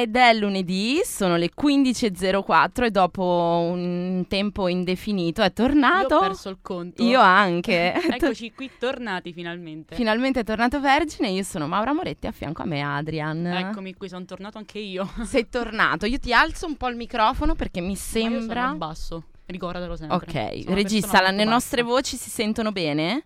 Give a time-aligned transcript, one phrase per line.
[0.00, 3.22] Ed è lunedì, sono le 15.04 e dopo
[3.70, 6.14] un tempo indefinito è tornato.
[6.14, 7.02] Io ho perso il conto.
[7.02, 7.92] Io anche.
[8.20, 9.94] Eccoci qui, tornati finalmente.
[9.94, 13.44] Finalmente è tornato Vergine, io sono Maura Moretti, a fianco a me Adrian.
[13.44, 15.06] Eccomi qui, sono tornato anche io.
[15.22, 18.68] Sei tornato, io ti alzo un po' il microfono perché mi sembra...
[18.68, 20.16] Ma basso, ricordatelo sempre.
[20.16, 21.50] Ok, Sono regista, le bassa.
[21.50, 23.24] nostre voci si sentono bene?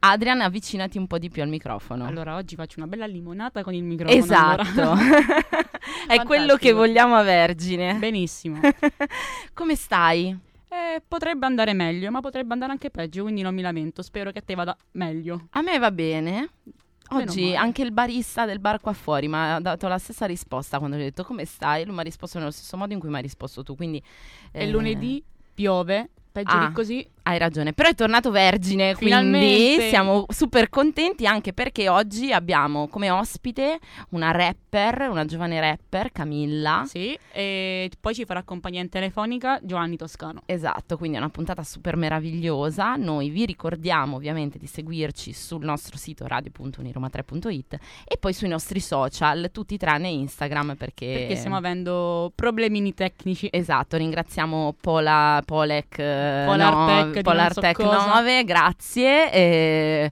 [0.00, 2.06] Adrian, avvicinati un po' di più al microfono.
[2.06, 4.22] Allora, oggi faccio una bella limonata con il microfono.
[4.22, 4.80] esatto.
[4.80, 4.96] allora.
[6.08, 7.94] è quello che vogliamo a Vergine.
[7.94, 8.60] Benissimo.
[9.54, 10.36] Come stai?
[10.70, 14.02] Eh, potrebbe andare meglio, ma potrebbe andare anche peggio, quindi non mi lamento.
[14.02, 15.46] Spero che a te vada meglio.
[15.50, 16.50] A me va bene.
[17.10, 20.96] Oggi anche il barista del bar qua fuori mi ha dato la stessa risposta quando
[20.96, 21.86] gli ho detto come stai.
[21.86, 23.74] Lui mi ha risposto nello stesso modo in cui mi hai risposto tu.
[23.76, 24.02] Quindi
[24.52, 26.66] eh, lunedì piove, peggio Ah.
[26.66, 27.08] di così.
[27.28, 29.88] Hai ragione, però è tornato Vergine, quindi Finalmente.
[29.90, 33.80] siamo super contenti anche perché oggi abbiamo come ospite
[34.12, 36.84] una rapper, una giovane rapper, Camilla.
[36.86, 40.40] Sì, e poi ci farà compagnia in telefonica Giovanni Toscano.
[40.46, 42.96] Esatto, quindi è una puntata super meravigliosa.
[42.96, 49.50] Noi vi ricordiamo ovviamente di seguirci sul nostro sito radio.uniroma3.it e poi sui nostri social,
[49.52, 51.12] tutti tranne Instagram perché...
[51.12, 53.48] Perché stiamo avendo problemini tecnici.
[53.50, 58.06] Esatto, ringraziamo Pola, Polek, eh, Polartec no, di Polartec so cosa.
[58.06, 59.32] 9, grazie.
[59.32, 60.10] eh,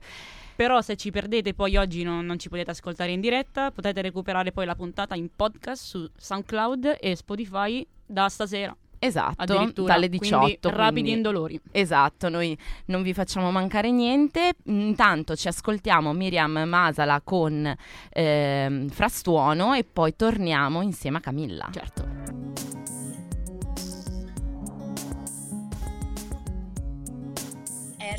[0.55, 4.51] Però se ci perdete poi oggi non, non ci potete ascoltare in diretta, potete recuperare
[4.51, 8.75] poi la puntata in podcast su SoundCloud e Spotify da stasera.
[8.99, 9.43] esatto,
[9.83, 10.69] dalle Quindi 18.
[10.69, 11.61] rapidi quindi- e indolori.
[11.71, 14.53] Esatto, noi non vi facciamo mancare niente.
[14.65, 17.71] Intanto ci ascoltiamo Miriam Masala con
[18.09, 21.69] ehm, Frastuono e poi torniamo insieme a Camilla.
[21.71, 22.66] Certo.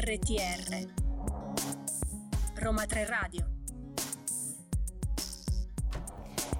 [0.08, 0.90] RTR
[2.54, 3.46] Roma 3 Radio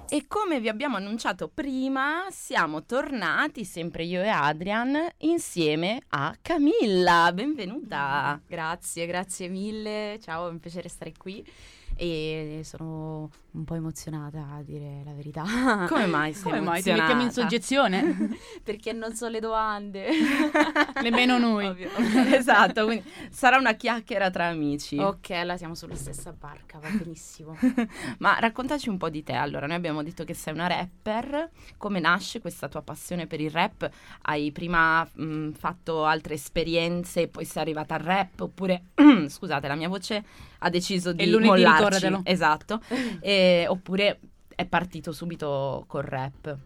[0.07, 7.31] E come vi abbiamo annunciato prima, siamo tornati, sempre io e Adrian, insieme a Camilla.
[7.33, 8.39] Benvenuta.
[8.45, 10.19] Grazie, grazie mille.
[10.21, 11.43] Ciao, è un piacere stare qui
[11.99, 15.43] e sono un po' emozionata a dire la verità.
[15.89, 18.37] Come mai sei Come mai ti mettiamo in soggezione?
[18.63, 20.07] Perché non so le domande.
[21.01, 21.65] Nemmeno noi.
[21.65, 21.89] Ovvio.
[22.33, 24.97] esatto, quindi sarà una chiacchiera tra amici.
[24.97, 27.57] ok, allora siamo sulla stessa barca, va benissimo.
[28.19, 29.33] Ma raccontaci un po' di te.
[29.33, 31.49] Allora, noi abbiamo detto che sei una rapper.
[31.75, 33.89] Come nasce questa tua passione per il rap?
[34.21, 38.39] Hai prima mh, fatto altre esperienze e poi sei arrivata al rap?
[38.39, 38.83] Oppure,
[39.27, 40.23] scusate, la mia voce
[40.59, 42.05] ha deciso di mollarci.
[42.05, 42.21] ricordalo.
[42.23, 42.81] Esatto.
[43.21, 44.19] E- oppure
[44.55, 46.57] è partito subito col rap?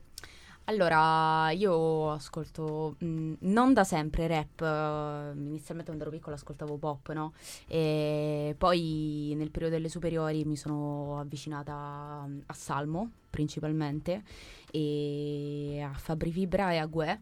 [0.66, 7.12] Allora, io ascolto mh, non da sempre rap, eh, inizialmente quando ero piccola ascoltavo pop,
[7.12, 7.34] no?
[7.68, 14.24] E poi nel periodo delle superiori mi sono avvicinata mm, a Salmo principalmente
[14.72, 17.20] e a Fabri Fibra e a Gue.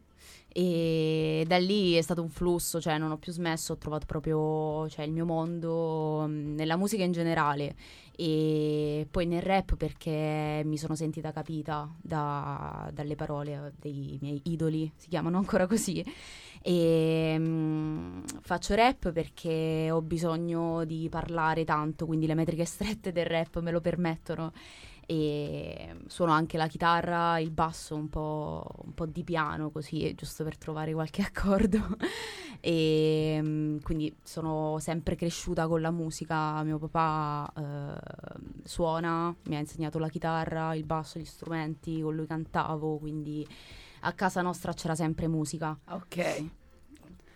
[0.54, 4.88] E da lì è stato un flusso, cioè non ho più smesso, ho trovato proprio
[4.90, 7.76] cioè, il mio mondo mh, nella musica in generale
[8.16, 14.92] e poi nel rap perché mi sono sentita capita da- dalle parole dei miei idoli,
[14.96, 16.04] si chiamano ancora così.
[16.64, 23.26] E mm, faccio rap perché ho bisogno di parlare tanto, quindi le metriche strette del
[23.26, 24.52] rap me lo permettono.
[25.06, 30.44] E suono anche la chitarra, il basso, un po', un po' di piano così, giusto
[30.44, 31.98] per trovare qualche accordo.
[32.60, 36.62] E mm, quindi sono sempre cresciuta con la musica.
[36.64, 42.28] Mio papà eh, suona, mi ha insegnato la chitarra, il basso, gli strumenti, con lui
[42.28, 43.46] cantavo, quindi
[44.02, 45.78] a casa nostra c'era sempre musica.
[45.90, 46.60] Ok.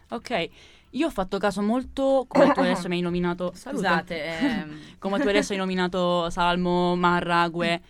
[0.09, 0.49] Ok,
[0.91, 3.51] io ho fatto caso molto, come tu adesso mi hai nominato.
[3.55, 7.81] Scusate, ehm, come tu adesso hai nominato Salmo, Marra, Gue.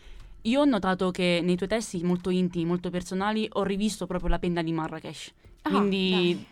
[0.44, 4.40] Io ho notato che nei tuoi testi molto intimi, molto personali, ho rivisto proprio la
[4.40, 5.34] penna di Marrakesh.
[5.64, 6.46] Ah, Quindi,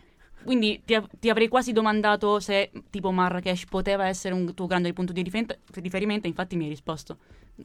[0.44, 5.13] quindi ti, ti avrei quasi domandato se tipo Marrakesh poteva essere un tuo grande punto
[5.13, 7.18] di riferimento, infatti mi hai risposto.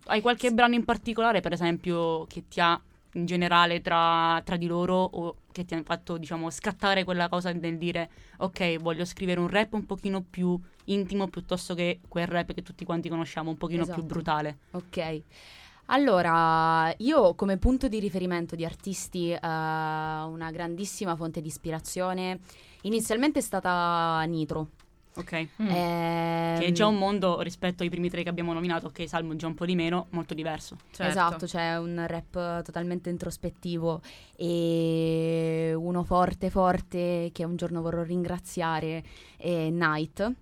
[0.05, 2.79] Hai qualche brano in particolare, per esempio, che ti ha
[3.13, 7.53] in generale tra, tra di loro o che ti ha fatto, diciamo, scattare quella cosa
[7.53, 12.53] del dire ok, voglio scrivere un rap un pochino più intimo piuttosto che quel rap
[12.53, 13.99] che tutti quanti conosciamo, un pochino Esatto.
[13.99, 14.59] più brutale.
[14.73, 15.23] Ok.
[15.91, 22.41] Allora, io come punto di riferimento di artisti, eh, una grandissima fonte di ispirazione,
[22.83, 24.69] inizialmente è stata Nitro.
[25.19, 25.49] Ok?
[25.63, 25.69] mm.
[25.69, 29.35] Ehm, Che è già un mondo rispetto ai primi tre che abbiamo nominato, ok, Salmo
[29.37, 30.77] già un po' di meno, molto diverso.
[30.91, 31.11] Certo.
[31.11, 34.01] Esatto, c'è un rap totalmente introspettivo
[34.37, 39.03] e uno forte forte che un giorno vorrò ringraziare
[39.37, 40.33] è Night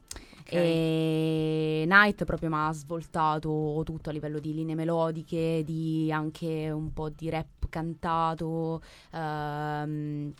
[0.49, 6.93] E Night proprio mi ha svoltato tutto a livello di linee melodiche, di anche un
[6.93, 8.81] po' di rap cantato.
[9.13, 10.33] ehm,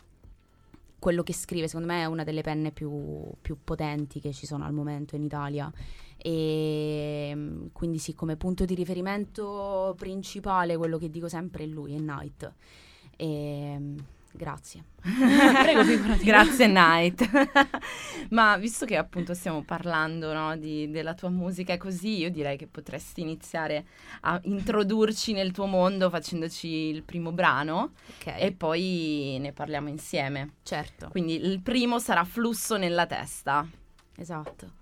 [0.99, 4.65] quello che scrive, secondo me, è una delle penne più, più potenti che ci sono
[4.65, 5.71] al momento in Italia.
[6.17, 11.95] E mm, quindi, sì, come punto di riferimento principale, quello che dico sempre è lui,
[11.95, 12.53] è Night.
[13.15, 13.97] E, mm,
[14.37, 14.83] grazie.
[15.01, 16.15] Prego.
[16.23, 17.27] Grazie Night.
[18.31, 22.67] Ma visto che appunto stiamo parlando no, di- della tua musica così, io direi che
[22.67, 23.85] potresti iniziare
[24.21, 30.53] a introdurci nel tuo mondo facendoci il primo brano Ok, e poi ne parliamo insieme.
[30.63, 33.67] certo, Quindi il primo sarà Flusso nella testa.
[34.17, 34.75] esatto.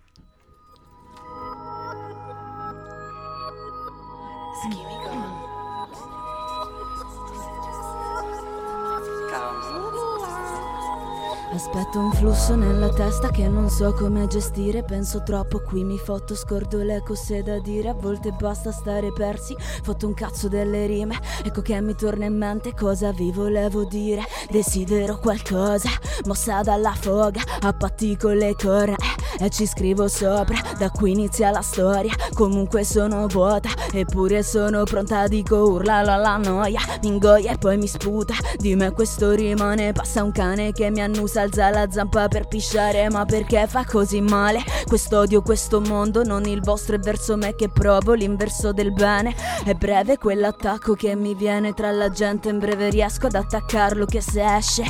[11.56, 14.84] Aspetto un flusso nella testa che non so come gestire.
[14.84, 17.88] Penso troppo qui mi fotto, scordo le cose da dire.
[17.88, 21.18] A volte basta stare persi, fotto un cazzo delle rime.
[21.46, 24.24] Ecco che mi torna in mente cosa vi volevo dire.
[24.50, 25.90] Desidero qualcosa,
[26.26, 28.98] mossa dalla foga A patti con le corna.
[29.38, 35.28] E ci scrivo sopra Da qui inizia la storia, comunque sono vuota Eppure sono pronta,
[35.28, 36.80] dico urla la la noia.
[37.02, 38.34] Mi ingoia e poi mi sputa.
[38.58, 43.08] Di me questo rimane, passa un cane che mi annusa Alza la zampa per pisciare,
[43.10, 44.64] ma perché fa così male?
[44.88, 49.76] Quest'odio, questo mondo, non il vostro è verso me che provo L'inverso del bene, è
[49.76, 54.44] breve quell'attacco che mi viene tra la gente In breve riesco ad attaccarlo che se
[54.56, 54.84] esce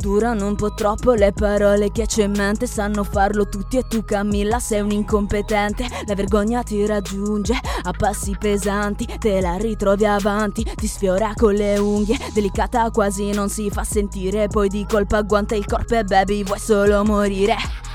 [0.00, 1.12] Durano un po' troppo.
[1.12, 5.86] Le parole che c'ho in mente Sanno farlo tutti e tu Camilla sei un incompetente.
[6.06, 7.52] La vergogna ti raggiunge
[7.82, 12.18] a passi pesanti Te la ritrovi avanti, ti sfiora con le unghie.
[12.32, 16.58] Delicata quasi non si fa sentire Poi di colpa agguanta il corpo e baby vuoi
[16.58, 17.89] solo morire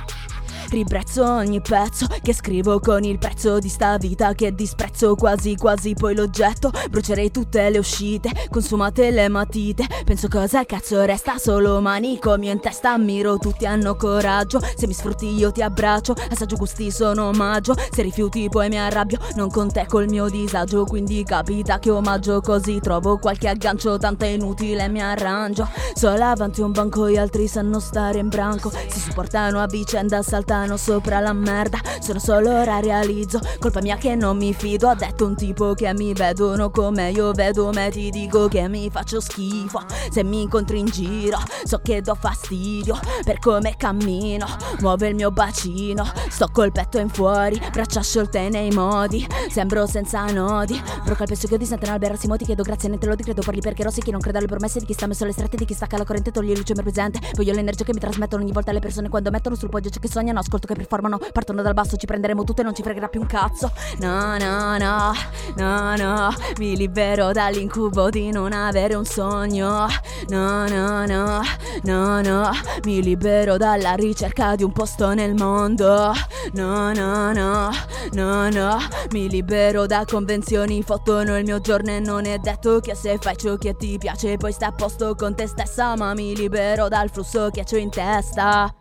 [0.75, 5.93] Ribrezzo ogni pezzo che scrivo con il prezzo di sta vita che disprezzo quasi quasi
[5.93, 6.69] poi l'oggetto.
[6.89, 9.85] Brucerei tutte le uscite, consumate le matite.
[10.03, 11.37] Penso cosa cazzo resta?
[11.37, 14.59] Solo manicomio in testa Ammiro tutti hanno coraggio.
[14.59, 17.73] Se mi sfrutti io ti abbraccio Assaggio gusti sono omaggio.
[17.91, 20.83] Se rifiuti poi mi arrabbio Non con te col mio disagio.
[20.83, 25.69] Quindi capita che omaggio così Trovo qualche aggancio Tanto è inutile mi arrangio.
[25.93, 28.69] Solo avanti un banco Gli altri sanno stare in branco.
[28.89, 31.79] Si supportano a vicenda Saltano sopra la merda.
[31.99, 34.89] Sono solo ora realizzo Colpa mia che non mi fido.
[34.89, 37.89] Ha detto un tipo che mi vedono come io vedo me.
[37.91, 41.37] Ti dico che mi faccio schifo Se mi incontri in giro.
[41.63, 44.45] So che do fastidio Per come cammino.
[44.79, 47.61] Muove il mio bacino Sto col petto in fuori.
[47.71, 50.81] Braccia sciolte nei modi Sembro senza nodi.
[51.03, 53.41] Broca il penso che di Sant'Anna Albera Simo ti chiedo grazie ne te lo decreto
[53.41, 55.65] Parli perché rossi chi non crede alle promesse Di chi sta messo alle strette Di
[55.65, 58.71] chi stacca la corrente Toglie luce mai presente Voglio l'energia che mi trasmettono ogni volta
[58.71, 61.97] le persone Quando mettono sul podio c'è che sognano Ascolto che performano Partono dal basso
[61.97, 63.71] Ci prenderemo tutto e non ci fregherà più un cazzo.
[63.99, 65.11] No no no
[65.57, 69.87] No no Mi libero dall'incubo di non avere un sogno.
[70.27, 71.41] No no no
[71.83, 72.51] No no
[72.83, 76.13] Mi libero dalla ricerca di un posto nel mondo.
[76.53, 77.69] No no no
[78.13, 78.77] No no
[79.11, 83.35] Mi libero da convenzioni Fottono il mio giorno e non è detto che se fai
[83.35, 87.09] ciò che ti piace Poi stai a posto con te stessa Ma mi libero dal
[87.09, 88.73] flusso che ho in testa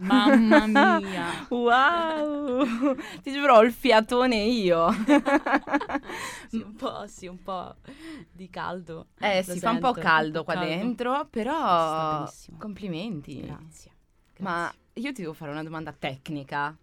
[0.00, 0.66] Mamma
[1.00, 1.46] mia.
[1.48, 2.94] Wow!
[3.22, 4.90] Ti giuro, ho il fiatone io.
[6.48, 7.74] Sì, un po', sì, un po'
[8.30, 9.08] di caldo.
[9.18, 10.00] Eh, Lo si fa un po' sento.
[10.00, 10.68] caldo qua caldo.
[10.68, 12.28] dentro, però
[12.58, 13.40] complimenti.
[13.40, 13.90] Grazie.
[14.38, 16.76] Ma io ti devo fare una domanda tecnica.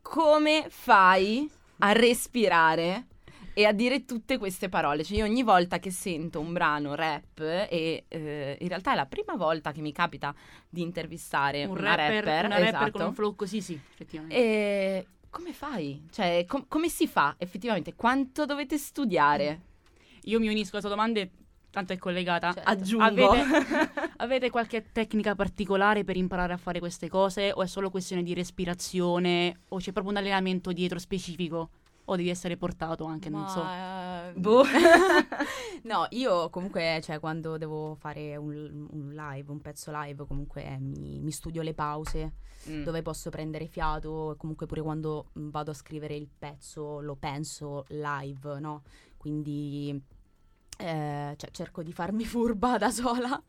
[0.00, 1.48] Come fai
[1.78, 3.06] a respirare
[3.54, 5.04] e a dire tutte queste parole?
[5.04, 9.06] Cioè io ogni volta che sento un brano rap e eh, in realtà è la
[9.06, 10.34] prima volta che mi capita
[10.68, 12.90] di intervistare Un una rapper, rapper, una rapper esatto.
[12.92, 14.36] con un flow così, sì, effettivamente.
[14.36, 16.06] E come fai?
[16.10, 17.94] Cioè, com- come si fa effettivamente?
[17.94, 19.60] Quanto dovete studiare?
[20.24, 21.30] Io mi unisco a questa domanda e
[21.70, 22.52] tanto è collegata.
[22.52, 22.68] Certo.
[22.68, 23.30] Aggiungo.
[23.30, 28.22] Avete, avete qualche tecnica particolare per imparare a fare queste cose o è solo questione
[28.22, 31.70] di respirazione o c'è proprio un allenamento dietro specifico
[32.06, 33.62] o devi essere portato anche, non so.
[33.62, 34.64] Ma, eh, Boh.
[35.84, 40.78] no, io comunque, cioè, quando devo fare un, un live, un pezzo live, comunque eh,
[40.78, 42.32] mi, mi studio le pause
[42.68, 42.84] Mm.
[42.84, 47.84] dove posso prendere fiato e comunque pure quando vado a scrivere il pezzo lo penso
[47.88, 48.82] live, no?
[49.16, 50.00] Quindi
[50.82, 53.42] eh, cioè cerco di farmi furba da sola,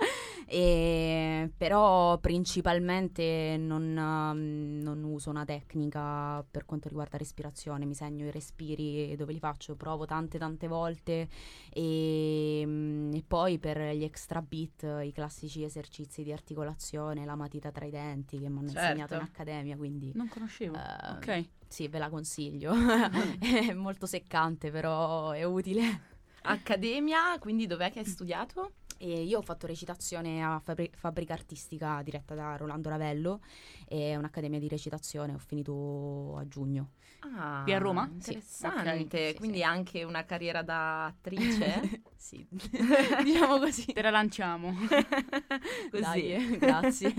[0.48, 8.26] e, però principalmente non, um, non uso una tecnica per quanto riguarda respirazione, mi segno
[8.28, 11.28] i respiri dove li faccio, provo tante tante volte
[11.72, 17.72] e, mm, e poi per gli extra beat i classici esercizi di articolazione, la matita
[17.72, 18.82] tra i denti che mi hanno Certo.
[18.84, 20.76] insegnato in accademia, quindi Non conoscevo.
[20.76, 21.46] eh, ok.
[21.68, 22.74] sì, ve la consiglio,
[23.40, 26.12] è molto seccante però è utile.
[26.44, 28.74] Accademia, quindi dov'è che hai studiato?
[28.98, 33.42] E io ho fatto recitazione a Fabri- Fabbrica Artistica diretta da Rolando Ravello,
[33.86, 36.92] è un'accademia di recitazione, ho finito a giugno.
[37.20, 38.04] Ah, Qui a Roma?
[38.12, 39.64] Interessante, sì, quindi sì.
[39.64, 42.02] anche una carriera da attrice?
[42.16, 42.46] sì,
[43.24, 43.86] diciamo così.
[43.94, 44.74] Te la lanciamo.
[45.90, 46.02] Così.
[46.02, 47.14] Dai, grazie.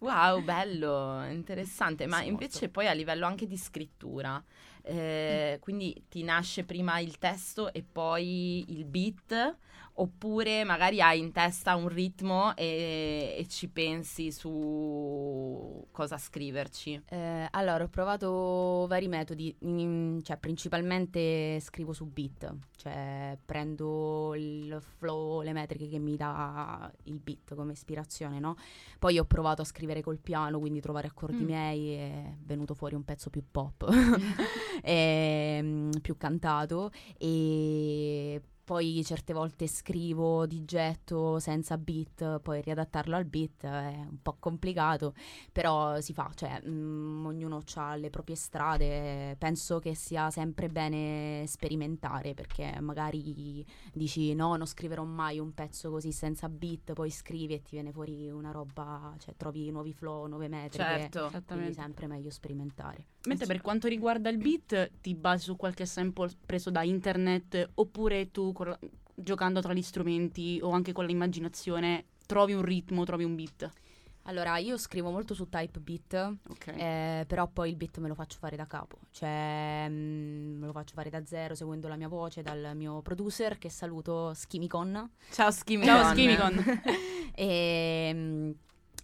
[0.00, 2.06] Wow, bello, interessante.
[2.06, 2.72] Ma Sì, invece molto.
[2.80, 4.42] poi a livello anche di scrittura,
[4.88, 9.56] eh, quindi ti nasce prima il testo e poi il beat,
[10.00, 17.02] oppure magari hai in testa un ritmo e, e ci pensi su cosa scriverci?
[17.08, 24.80] Eh, allora, ho provato vari metodi, mm, cioè principalmente scrivo su beat, cioè prendo il
[24.80, 28.56] flow, le metriche che mi dà il beat come ispirazione, no?
[28.98, 31.46] Poi ho provato a scrivere col piano, quindi trovare accordi Mm.
[31.46, 33.84] miei e è venuto fuori un pezzo più pop,
[34.82, 43.16] e, mm, più cantato e poi certe volte scrivo di getto senza beat, poi riadattarlo
[43.16, 45.14] al beat è un po' complicato,
[45.50, 51.46] però si fa, cioè mm, ognuno ha le proprie strade, penso che sia sempre bene
[51.46, 57.54] sperimentare perché magari dici no, non scriverò mai un pezzo così senza beat, poi scrivi
[57.54, 61.30] e ti viene fuori una roba, cioè trovi nuovi flow, nuove metriche, Certo.
[61.46, 63.06] quindi sempre meglio sperimentare.
[63.28, 68.30] Mentre per quanto riguarda il beat, ti basi su qualche sample preso da internet oppure
[68.30, 68.54] tu
[69.14, 73.70] giocando tra gli strumenti o anche con l'immaginazione trovi un ritmo, trovi un beat.
[74.22, 76.66] Allora, io scrivo molto su type beat, Ok.
[76.66, 80.72] Eh, però poi il beat me lo faccio fare da capo, cioè mm, me lo
[80.72, 85.10] faccio fare da zero seguendo la mia voce dal mio producer che saluto Schimicon.
[85.30, 85.94] Ciao Schimicon.
[85.94, 86.82] Ciao Schimicon.
[87.34, 88.50] e mm,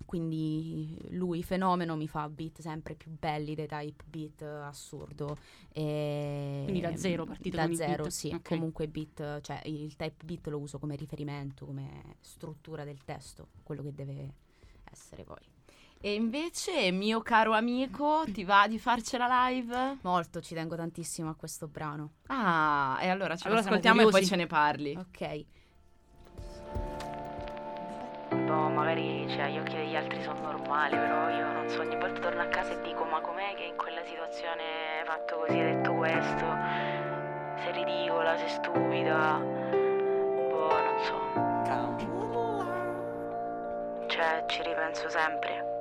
[0.05, 5.37] quindi lui fenomeno mi fa beat sempre più belli dei type beat assurdo.
[5.73, 8.09] E, Quindi da zero, partito Da zero, beat.
[8.15, 8.29] sì.
[8.35, 8.49] Ok.
[8.49, 13.83] Comunque beat, cioè il type beat lo uso come riferimento, come struttura del testo, quello
[13.83, 14.35] che deve
[14.91, 15.53] essere poi.
[16.01, 19.99] E invece, mio caro amico, ti va di farcela live?
[20.03, 22.13] Molto, ci tengo tantissimo a questo brano.
[22.27, 24.95] Ah, e allora ci Allora ascoltiamo e poi ce ne parli.
[24.97, 25.45] Ok.
[28.55, 32.21] Boh, magari cioè, agli occhi degli altri sono normali, però io non so, ogni volta
[32.21, 34.63] torno a casa e dico ma com'è che in quella situazione
[35.01, 36.47] hai fatto così, hai detto questo,
[37.57, 39.39] sei ridicola, sei stupida,
[40.51, 41.43] boh, non so.
[44.07, 45.74] Cioè, ci ripenso sempre.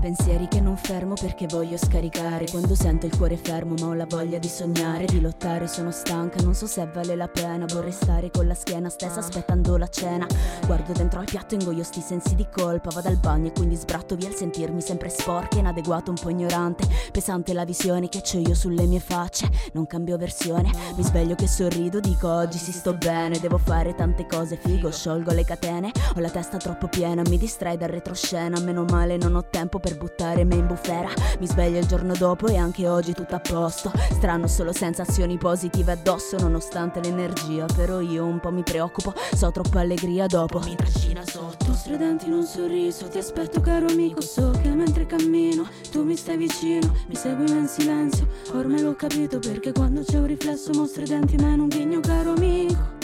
[0.00, 2.46] Pensieri che non fermo perché voglio scaricare.
[2.50, 6.40] Quando sento il cuore fermo ma ho la voglia di sognare Di lottare sono stanca,
[6.42, 7.64] non so se vale la pena.
[7.66, 10.26] Vorrei stare con la schiena stessa aspettando la cena.
[10.66, 12.90] Guardo dentro al piatto ingoio sti sensi di colpa.
[12.90, 16.86] Vado al bagno e quindi sbratto via il sentirmi sempre sporca Inadeguato, un po' ignorante.
[17.10, 19.48] Pesante la visione che ho io sulle mie facce.
[19.72, 24.26] Non cambio versione Mi sveglio che sorrido, dico oggi si sto bene Devo fare tante
[24.26, 25.90] cose, figo, sciolgo le catene.
[26.14, 29.96] Ho la testa troppo piena, mi distrae dal retroscena Meno male non ho tempo per
[29.98, 31.08] buttare me in bufera.
[31.38, 33.92] Mi sveglio il giorno dopo e anche oggi tutto a posto.
[34.10, 39.14] Strano solo sensazioni positive addosso Nonostante l'energia Però io un po' mi preoccupo.
[39.32, 40.58] So troppa allegria dopo.
[40.64, 43.06] Mi trascina sotto Stridenti in un sorriso.
[43.06, 47.68] Ti aspetto caro amico So che mentre cammino Tu mi stai vicino Mi segui in
[47.68, 48.26] silenzio.
[48.54, 52.00] Ormai l'ho capito Perché quando c'è un riflesso Mostro i denti ma in un ghigno
[52.00, 52.94] caro amico.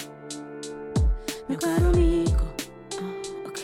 [1.46, 2.54] Mio caro amico
[2.98, 3.60] Ah, ok.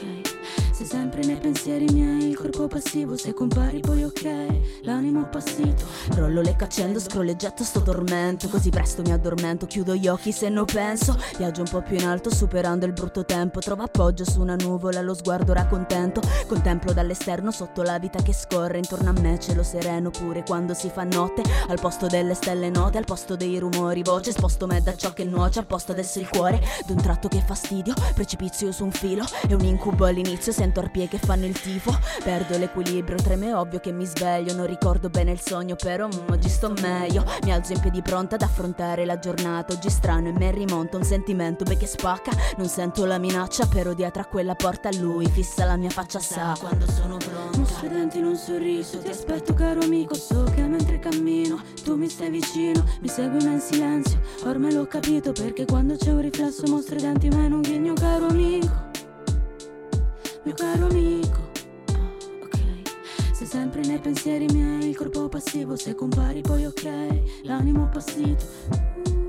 [0.73, 2.18] Sei sempre nei pensieri miei,
[2.59, 5.85] corpo passivo, se compari poi ok, l'animo appassito.
[6.17, 10.33] Rollo le accendo, scroll e getto sto tormento, così presto mi addormento, chiudo gli occhi
[10.33, 11.17] se non penso.
[11.37, 15.01] Viaggio un po' più in alto, superando il brutto tempo, trovo appoggio su una nuvola,
[15.03, 16.21] lo sguardo racontento.
[16.49, 20.91] Contemplo dall'esterno sotto la vita che scorre, intorno a me cielo sereno pure quando si
[20.93, 21.43] fa notte.
[21.69, 25.25] Al posto delle stelle note, al posto dei rumori, voce, sposto me da ciò che
[25.25, 26.61] nuoce, apposta adesso il cuore.
[26.87, 31.19] D'un tratto che fastidio, precipizio su un filo, è un incubo all'inizio, sento arpie che
[31.19, 31.97] fanno il tifo.
[32.25, 36.73] Perdo l'equilibrio, treme ovvio che mi sveglio Non ricordo bene il sogno però oggi sto
[36.81, 37.25] meglio.
[37.43, 39.75] Mi alzo in piedi pronta ad affrontare la giornata.
[39.75, 42.31] Oggi strano e me rimonta un sentimento beh che spacca.
[42.57, 46.57] Non sento la minaccia però dietro a quella porta lui Fissa la mia faccia sa
[46.59, 47.59] quando sono pronta.
[47.59, 52.09] Mostro denti in un sorriso Ti aspetto caro amico So che mentre cammino tu mi
[52.09, 54.21] stai vicino Mi seguimi in silenzio.
[54.45, 57.95] Ormai l'ho capito perché quando c'è un riflesso Mostro i denti ma in un ghigno
[57.95, 58.87] caro amico.
[60.45, 60.87] Mio caro
[63.99, 69.28] nei pensieri miei, il corpo passivo, se compari poi ok, l'animo appassito.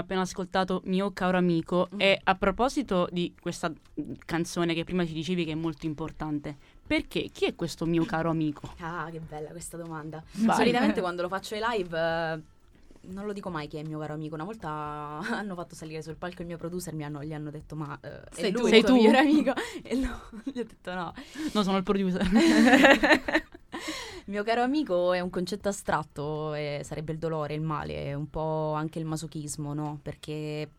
[0.00, 5.04] Abbiamo appena ascoltato Mio caro amico e a proposito di questa mm, canzone che prima
[5.04, 8.72] ci dicevi che è molto importante, perché chi è questo mio caro amico?
[8.80, 10.22] Ah, che bella questa domanda.
[10.32, 10.56] Vai.
[10.56, 12.40] Solitamente quando lo faccio ai live eh,
[13.12, 14.34] non lo dico mai che è il mio caro amico.
[14.34, 14.68] Una volta
[15.30, 18.22] hanno fatto salire sul palco il mio producer, mi hanno, gli hanno detto ma eh,
[18.30, 18.62] Sei tu?
[18.64, 18.94] il Sei tuo tu?
[18.96, 19.52] migliore amico?
[19.84, 21.12] E no, gli ho detto no.
[21.52, 22.26] No, sono il producer.
[24.26, 28.72] Mio caro amico è un concetto astratto, e sarebbe il dolore, il male, un po'
[28.74, 29.98] anche il masochismo, no?
[30.02, 30.70] Perché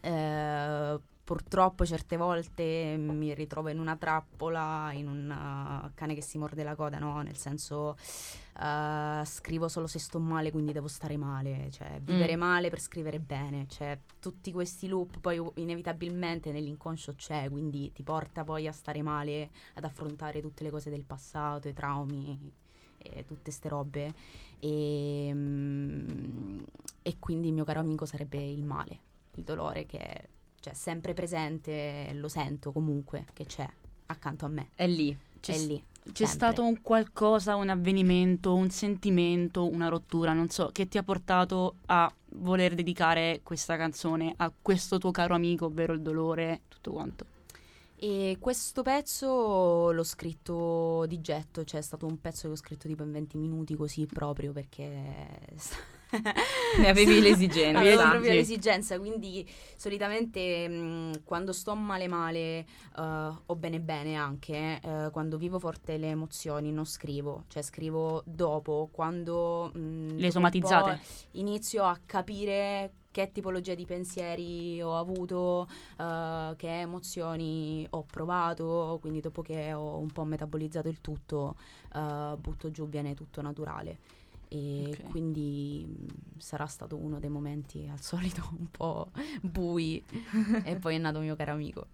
[0.00, 6.36] eh, purtroppo certe volte mi ritrovo in una trappola, in un uh, cane che si
[6.36, 7.22] morde la coda, no?
[7.22, 7.96] Nel senso
[8.60, 12.40] eh, scrivo solo se sto male, quindi devo stare male, cioè vivere Mm.
[12.40, 18.44] male per scrivere bene, cioè tutti questi loop poi inevitabilmente nell'inconscio c'è, quindi ti porta
[18.44, 22.52] poi a stare male, ad affrontare tutte le cose del passato, i traumi
[22.98, 24.14] e tutte ste robe
[24.60, 26.60] e, mm,
[27.02, 28.98] e quindi il mio caro amico sarebbe il male,
[29.34, 30.28] il dolore che è
[30.64, 33.68] cioè, sempre presente, lo sento comunque che c'è
[34.06, 35.14] accanto a me, È lì.
[35.38, 35.76] C'è è lì.
[35.76, 36.26] C'è sempre.
[36.26, 41.76] stato un qualcosa, un avvenimento, un sentimento, una rottura, non so, che ti ha portato
[41.86, 47.26] a voler dedicare questa canzone a questo tuo caro amico, ovvero il dolore, tutto quanto.
[47.96, 52.88] E questo pezzo l'ho scritto di getto, cioè è stato un pezzo che ho scritto
[52.88, 55.40] tipo in 20 minuti così proprio perché...
[56.78, 57.78] Ne avevi l'esigenza.
[57.78, 58.08] Avevo Sì.
[58.08, 62.66] proprio l'esigenza, quindi solitamente mh, quando sto male male
[62.96, 68.22] eh, o bene bene anche, eh, quando vivo forte le emozioni non scrivo, cioè scrivo
[68.26, 69.70] dopo, quando...
[69.74, 71.00] mh, Le somatizzate.
[71.32, 75.68] Inizio a capire che tipologia di pensieri ho avuto,
[76.00, 81.54] eh, che emozioni ho provato, quindi dopo che ho un po' metabolizzato il tutto,
[82.38, 83.98] butto giù, viene tutto naturale.
[84.48, 85.10] E Ok.
[85.10, 89.08] quindi mh, sarà stato uno dei momenti al solito un po'
[89.40, 90.02] bui
[90.64, 91.86] e poi è nato mio caro amico.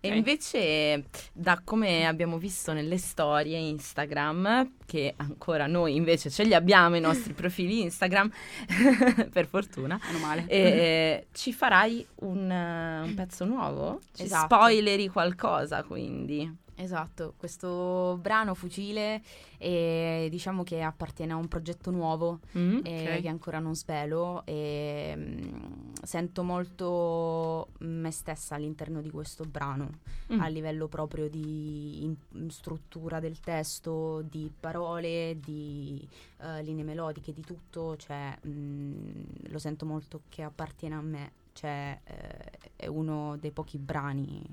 [0.00, 6.54] E invece, da come abbiamo visto nelle storie Instagram, che ancora noi invece ce li
[6.54, 8.30] abbiamo i nostri profili Instagram,
[9.32, 10.46] per fortuna, Meno male.
[10.46, 13.98] e ci farai un, eh, un pezzo nuovo?
[14.12, 14.54] Ci Esatto.
[14.54, 16.66] spoileri qualcosa, quindi.
[16.80, 19.20] Esatto, questo brano Fucile
[19.58, 22.78] eh, diciamo che appartiene a un progetto nuovo Mm?
[22.84, 23.20] eh, Ok.
[23.22, 29.98] che ancora non svelo e mm, sento molto me stessa all'interno di questo brano
[30.32, 30.40] Mm.
[30.40, 36.06] a livello proprio di in- struttura del testo, di parole, di
[36.42, 39.00] eh, linee melodiche, di tutto, cioè mm,
[39.48, 44.44] lo sento molto che appartiene a me, cioè eh, è uno dei pochi brani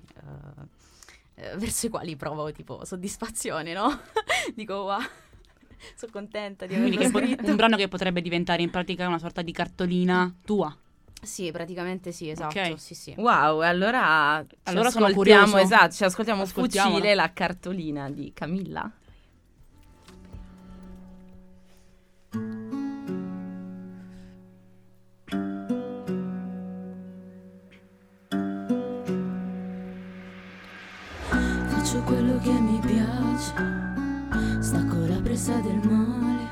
[1.36, 4.00] eh, verso i quali provo tipo soddisfazione, no?
[4.56, 5.00] Dico wow,
[5.95, 7.50] sono contenta di Quindi averlo che po- scritto.
[7.50, 10.76] un brano che potrebbe diventare in pratica una sorta di cartolina tua.
[11.21, 12.80] Sì, praticamente sì, esatto, Ok.
[12.80, 13.13] sì, sì.
[13.17, 16.45] Wow, e allora, ci Allora sono ascoltiamo, esatto, ci ascoltiamo.
[16.45, 18.91] Fucile, la cartolina di Camilla.
[31.86, 33.54] Faccio quello che mi piace,
[34.60, 36.50] stacco la presa del male.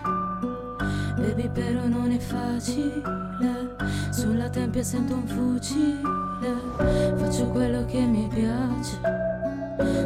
[1.15, 3.01] Baby però non è facile,
[4.11, 6.01] sulla tempia sento un fucile.
[7.15, 8.99] Faccio quello che mi piace,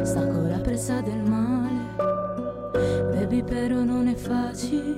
[0.02, 1.67] stacco la presa del male.
[3.28, 4.96] Baby però non è facile.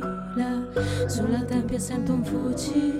[1.08, 2.98] Sulla tempia sento un fucile.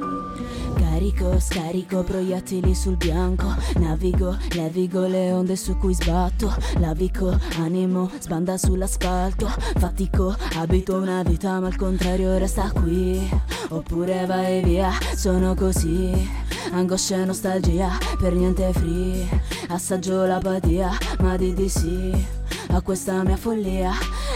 [0.75, 3.55] Carico, scarico proiettili sul bianco.
[3.77, 6.53] Navigo, levigo le onde su cui sbatto.
[6.81, 9.47] Lavico, animo, sbanda sull'asfalto.
[9.77, 13.31] Fatico, abito una vita ma al contrario resta qui.
[13.69, 16.29] Oppure vai via, sono così.
[16.73, 19.29] Angoscia e nostalgia, per niente free.
[19.69, 20.91] Assaggio l'apatia,
[21.21, 22.39] ma di di sì
[22.73, 23.93] a questa mia follia.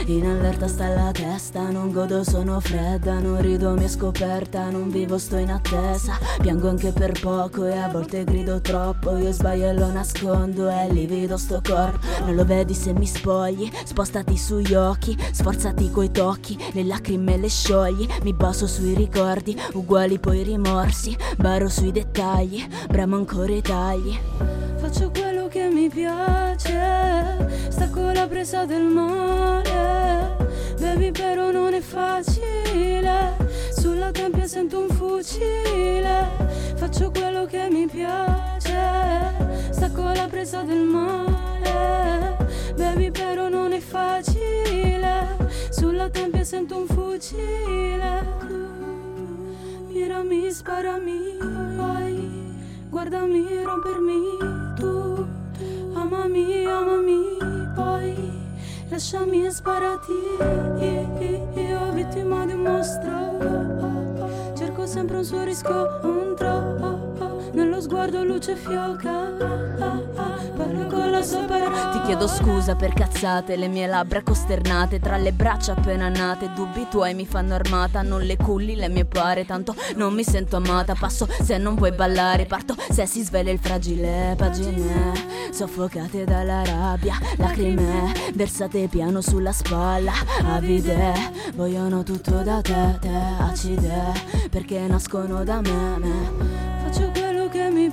[0.07, 4.91] In allerta sta la testa, non godo, sono fredda, non rido, mi è scoperta, non
[4.91, 6.19] vivo, sto in attesa.
[6.43, 10.93] Piango anche per poco e a volte grido troppo, io sbaglio e lo nascondo e
[10.93, 12.07] livido sto corpo.
[12.21, 17.49] Non lo vedi se mi spogli, spostati sugli occhi, sforzati coi tocchi, le lacrime le
[17.49, 24.19] sciogli, mi baso sui ricordi, uguali poi rimorsi, baro sui dettagli, bramo ancora i tagli.
[24.77, 25.11] Faccio
[25.85, 30.35] mi piace, stacco la presa del mare.
[30.81, 33.37] Baby però non è facile,
[33.71, 36.27] sulla tempia sento un fucile.
[36.77, 38.73] Faccio quello che mi piace,
[39.73, 42.37] stacco la presa del mare.
[42.77, 45.37] Baby però non è facile,
[45.69, 48.25] sulla tempia sento un fucile.
[49.89, 51.37] Mirami, sparami,
[51.77, 52.43] poi
[52.89, 54.94] guardami, rompermi tu
[56.15, 57.37] Amami, amami,
[57.75, 58.15] poi
[58.89, 60.13] lasciami sparati.
[61.57, 64.55] Io vittima di un mostro.
[64.57, 67.11] Cerco sempre un suo riscontro
[67.53, 69.33] nello sguardo luce fioca.
[70.57, 70.87] Parlo
[71.23, 76.09] sua parola Ti chiedo scusa per cazzate Le mie labbra costernate Tra le braccia appena
[76.09, 80.25] nate Dubbi tuoi mi fanno armata Non le culli le mie pare Tanto non mi
[80.25, 85.13] sento amata Passo se non vuoi ballare Parto se si svela il fragile Pagine
[85.51, 90.13] soffocate dalla rabbia Lacrime versate piano sulla spalla
[90.47, 91.13] Avide
[91.55, 96.74] vogliono tutto da te Te acide perché nascono da me, me.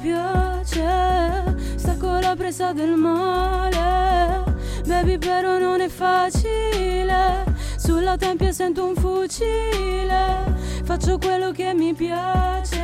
[0.01, 1.43] Piace
[1.75, 4.43] Stacco la presa del male.
[4.85, 7.45] Baby però non è facile
[7.77, 10.59] Sulla tempia sento un fucile.
[10.83, 12.83] Faccio quello che mi piace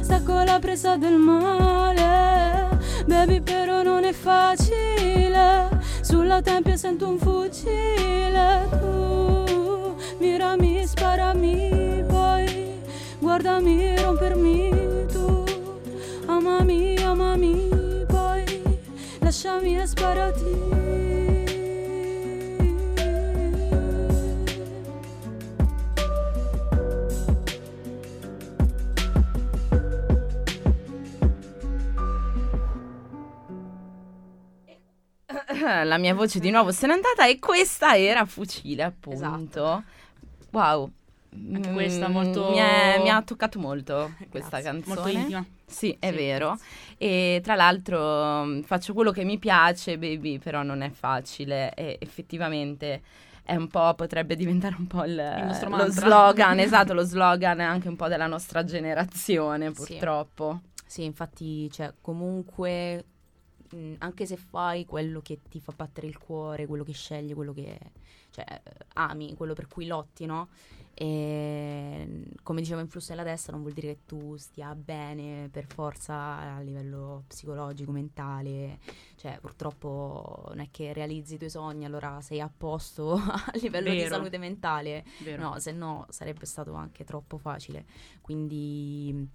[0.00, 2.78] Stacco la presa del male.
[3.06, 5.68] Baby però non è facile
[6.00, 8.68] Sulla tempia sento un fucile.
[8.70, 12.74] Tu mirami, sparami poi
[13.20, 14.75] Guardami, rompermi
[19.56, 21.54] Lasciami e sparati
[35.84, 39.16] La mia voce di nuovo se n'è andata e questa era Fucile, appunto.
[39.18, 39.82] Esatto.
[40.50, 40.90] Wow.
[41.54, 44.70] Anche Mm, questa molto- Mi, è- mi ha toccato molto questa Grazie.
[44.70, 44.94] canzone.
[44.94, 45.44] Molto intima.
[45.66, 46.58] Sì, è Sì, vero.
[46.96, 51.96] E tra l'altro mm, faccio quello che mi piace, baby, però non è facile e
[52.00, 53.02] effettivamente
[53.42, 57.88] è un po', potrebbe diventare un po' il, nostro lo slogan, esatto, lo slogan anche
[57.88, 59.72] un po' della nostra generazione, Sì.
[59.72, 60.60] purtroppo.
[60.84, 63.04] Sì, infatti, cioè, comunque,
[63.70, 67.52] mh, anche se fai quello che ti fa battere il cuore, quello che scegli, quello
[67.52, 67.78] che
[68.30, 68.60] cioè, eh,
[68.94, 70.48] ami, quello per cui lotti, no?
[70.98, 75.66] E come diceva in flusso della testa, non vuol dire che tu stia bene per
[75.66, 78.78] forza a livello psicologico, mentale.
[79.16, 83.90] Cioè, purtroppo non è che realizzi i tuoi sogni, allora sei a posto a livello
[83.90, 84.14] di Vero.
[84.14, 85.04] salute mentale.
[85.22, 85.42] Vero.
[85.42, 87.84] No, se no sarebbe stato anche troppo facile.
[88.22, 89.28] Quindi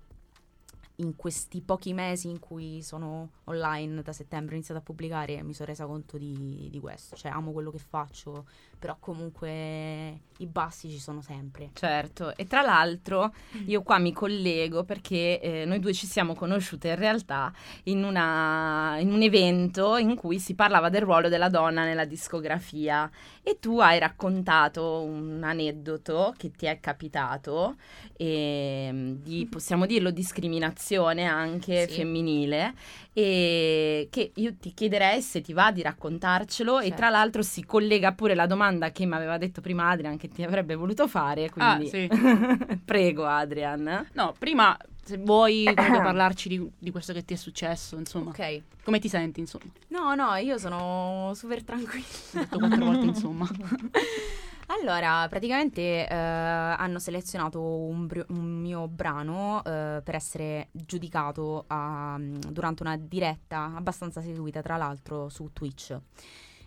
[1.01, 5.53] in questi pochi mesi in cui sono online da settembre ho iniziato a pubblicare mi
[5.53, 7.15] sono resa conto di, di questo.
[7.15, 8.45] Cioè amo quello che faccio,
[8.77, 11.71] però comunque i bassi ci sono sempre.
[11.73, 13.33] Certo, e tra l'altro
[13.65, 17.51] io qua mi collego perché eh, noi due ci siamo conosciute in realtà
[17.83, 23.09] in, una- in un evento in cui si parlava del ruolo della donna nella discografia
[23.43, 27.75] e tu hai raccontato un aneddoto che ti è capitato
[28.17, 31.93] ehm, di, possiamo dirlo, discriminazione anche Sì.
[31.95, 32.73] femminile
[33.13, 36.95] e che io ti chiederei se ti va di raccontarcelo e Certo.
[36.97, 40.43] tra l'altro si collega pure la domanda che mi aveva detto prima Adrian che ti
[40.43, 42.09] avrebbe voluto fare, quindi Ah, sì.
[42.85, 44.07] prego Adrian.
[44.13, 48.29] No, prima se vuoi parlarci di, di questo che ti è successo, insomma.
[48.29, 48.61] Ok.
[48.83, 49.65] Come ti senti, insomma?
[49.89, 52.05] No, no, io sono super tranquilla.
[52.33, 53.47] Ho detto quattro volte, insomma.
[54.79, 62.17] Allora, praticamente eh, hanno selezionato un, br- un mio brano eh, per essere giudicato a-
[62.17, 65.99] durante una diretta abbastanza seguita, tra l'altro, su Twitch.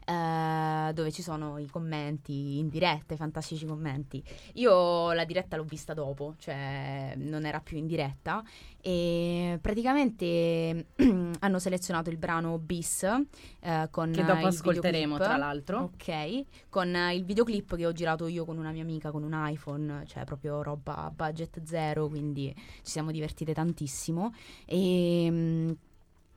[0.05, 4.23] Eh, dove ci sono i commenti in diretta, i fantastici commenti.
[4.55, 8.43] Io la diretta l'ho vista dopo, cioè non era più in diretta
[8.81, 10.89] e praticamente
[11.41, 15.23] hanno selezionato il brano Bis eh, con Che dopo il ascolteremo, videoclip.
[15.27, 15.79] tra l'altro.
[15.81, 20.05] Ok, con il videoclip che ho girato io con una mia amica con un iPhone,
[20.07, 24.33] cioè proprio roba budget zero, quindi ci siamo divertite tantissimo.
[24.67, 25.77] E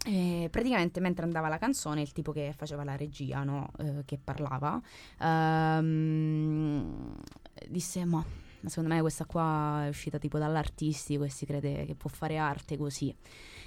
[0.08, 4.04] mm, eh, praticamente mentre andava la canzone, il tipo che faceva la regia, no, eh,
[4.06, 4.82] che parlava,
[5.20, 7.16] ehm,
[7.68, 8.24] disse: Ma
[8.66, 12.78] secondo me questa qua è uscita tipo dall'artistico e si crede che può fare arte
[12.78, 13.14] così.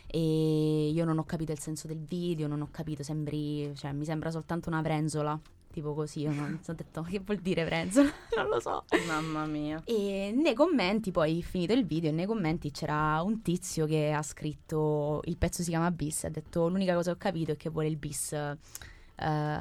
[0.07, 4.05] E io non ho capito il senso del video, non ho capito, sembri, cioè mi
[4.05, 5.39] sembra soltanto una brenzola,
[5.71, 6.21] tipo così.
[6.21, 8.85] Io non ho detto che vuol dire brenzola, non lo so.
[9.07, 9.81] Mamma mia.
[9.85, 15.21] E nei commenti, poi finito il video, nei commenti c'era un tizio che ha scritto
[15.25, 16.25] il pezzo si chiama bis.
[16.25, 18.33] Ha detto l'unica cosa che ho capito è che vuole il bis.
[18.33, 19.61] eh,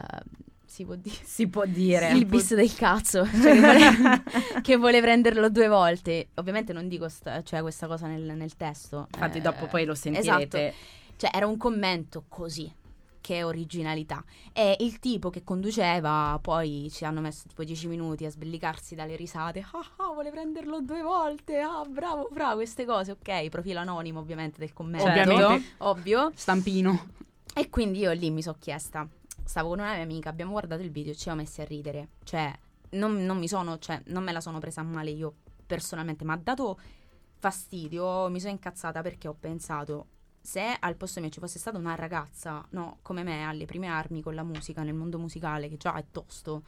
[0.66, 1.16] si può dire.
[1.24, 2.12] Si può dire.
[2.12, 4.24] Il bis del cazzo, cioè che, vuole,
[4.62, 6.28] che vuole prenderlo due volte.
[6.36, 9.08] Ovviamente non dico sta- cioè, questa cosa nel, nel testo.
[9.14, 10.68] Infatti eh, dopo poi lo sentirete.
[10.68, 10.98] Esatto.
[11.18, 12.72] Cioè era un commento così.
[13.22, 14.24] Che originalità.
[14.54, 19.16] E il tipo che conduceva, poi ci hanno messo tipo 10 minuti a sbellicarsi dalle
[19.16, 19.66] risate.
[19.72, 21.60] Ah, ah, vuole prenderlo due volte.
[21.60, 23.12] Ah, bravo, bravo, queste cose.
[23.12, 25.08] Ok, profilo anonimo ovviamente del commento.
[25.08, 25.76] Ovviamente.
[25.80, 26.32] Ovvio.
[26.34, 27.18] Stampino.
[27.54, 29.08] E quindi io lì mi sono chiesta,
[29.44, 32.10] stavo con una mia amica, abbiamo guardato il video e ci siamo messi a ridere.
[32.24, 32.58] Cioè,
[32.92, 35.34] non, non mi sono, cioè, non me la sono presa male io
[35.66, 36.80] personalmente, ma ha dato
[37.38, 40.08] fastidio, mi sono incazzata perché ho pensato,
[40.42, 44.22] se al posto mio ci fosse stata una ragazza, no, come me, alle prime armi
[44.22, 46.64] con la musica, nel mondo musicale, che già è tosto,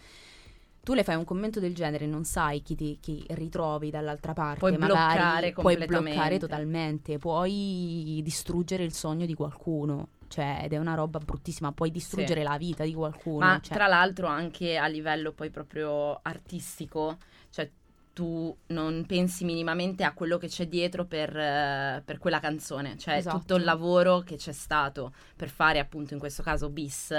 [0.84, 4.60] tu le fai un commento del genere, non sai chi, ti, chi ritrovi dall'altra parte.
[4.60, 10.10] Puoi magari bloccare Puoi bloccare totalmente, puoi distruggere il sogno di qualcuno.
[10.28, 13.46] Cioè, ed è una roba bruttissima, puoi distruggere la vita di qualcuno.
[13.46, 13.76] Ma cioè.
[13.76, 17.18] tra l'altro anche a livello poi proprio artistico,
[17.50, 17.70] cioè
[18.14, 23.16] tu non pensi minimamente a quello che c'è dietro per, eh, per quella canzone, cioè
[23.16, 23.38] Esatto.
[23.40, 27.14] tutto il lavoro che c'è stato per fare appunto in questo caso bis,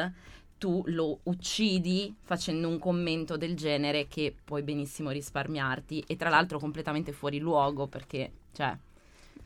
[0.59, 6.59] tu lo uccidi facendo un commento del genere che puoi benissimo risparmiarti e tra l'altro
[6.59, 8.77] completamente fuori luogo perché, cioè,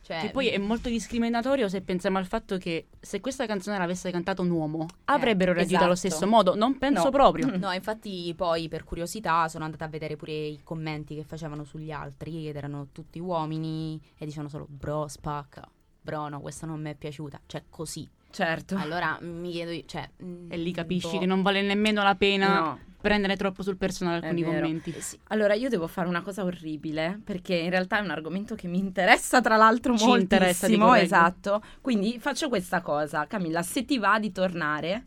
[0.01, 4.09] Cioè, Che poi è molto discriminatorio se pensiamo al fatto che se questa canzone l'avesse
[4.09, 6.09] cantata un uomo, avrebbero reagito allo esatto.
[6.15, 6.55] stesso modo.
[6.55, 7.09] Non penso No.
[7.09, 7.47] proprio.
[7.57, 11.91] No, infatti poi per curiosità sono andata a vedere pure i commenti che facevano sugli
[11.91, 15.67] altri ed erano tutti uomini e dicevano solo bro spacca,
[16.01, 18.07] bro no questa non mi è piaciuta, cioè così.
[18.29, 18.75] certo.
[18.77, 20.09] Allora mi chiedo, io, cioè...
[20.23, 21.19] mm, E lì capisci boh.
[21.19, 22.79] che non vale nemmeno la pena No.
[23.07, 24.93] Prendere troppo sul personale alcuni commenti.
[24.95, 25.17] Eh sì.
[25.27, 28.77] Allora, io devo fare una cosa orribile perché in realtà è un argomento che mi
[28.77, 30.93] interessa, tra l'altro, Ci moltissimo.
[30.93, 31.61] esatto.
[31.81, 35.05] Quindi faccio questa cosa, Camilla, se ti va di tornare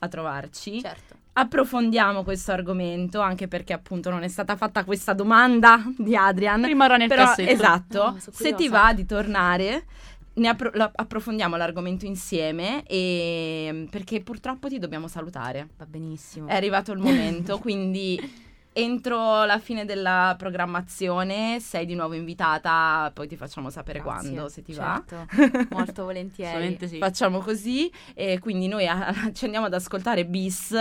[0.00, 1.14] a trovarci, Certo.
[1.32, 6.64] approfondiamo questo argomento, anche perché appunto non è stata fatta questa domanda di Adrian.
[6.64, 7.50] Rimarrà nel Però, cassetto.
[7.50, 9.84] esatto, sono se ti va di tornare,
[10.38, 15.68] ne appro- la- approfondiamo l'argomento insieme e perché purtroppo ti dobbiamo salutare.
[15.76, 16.48] Va benissimo.
[16.48, 23.26] È arrivato il momento, quindi entro la fine della programmazione sei di nuovo invitata, poi
[23.26, 24.30] ti facciamo sapere Grazie.
[24.30, 25.02] quando, se ti va.
[25.06, 26.76] Certo, molto volentieri.
[26.86, 26.98] Sì.
[26.98, 30.74] Facciamo così e quindi noi a- ci andiamo ad ascoltare Bis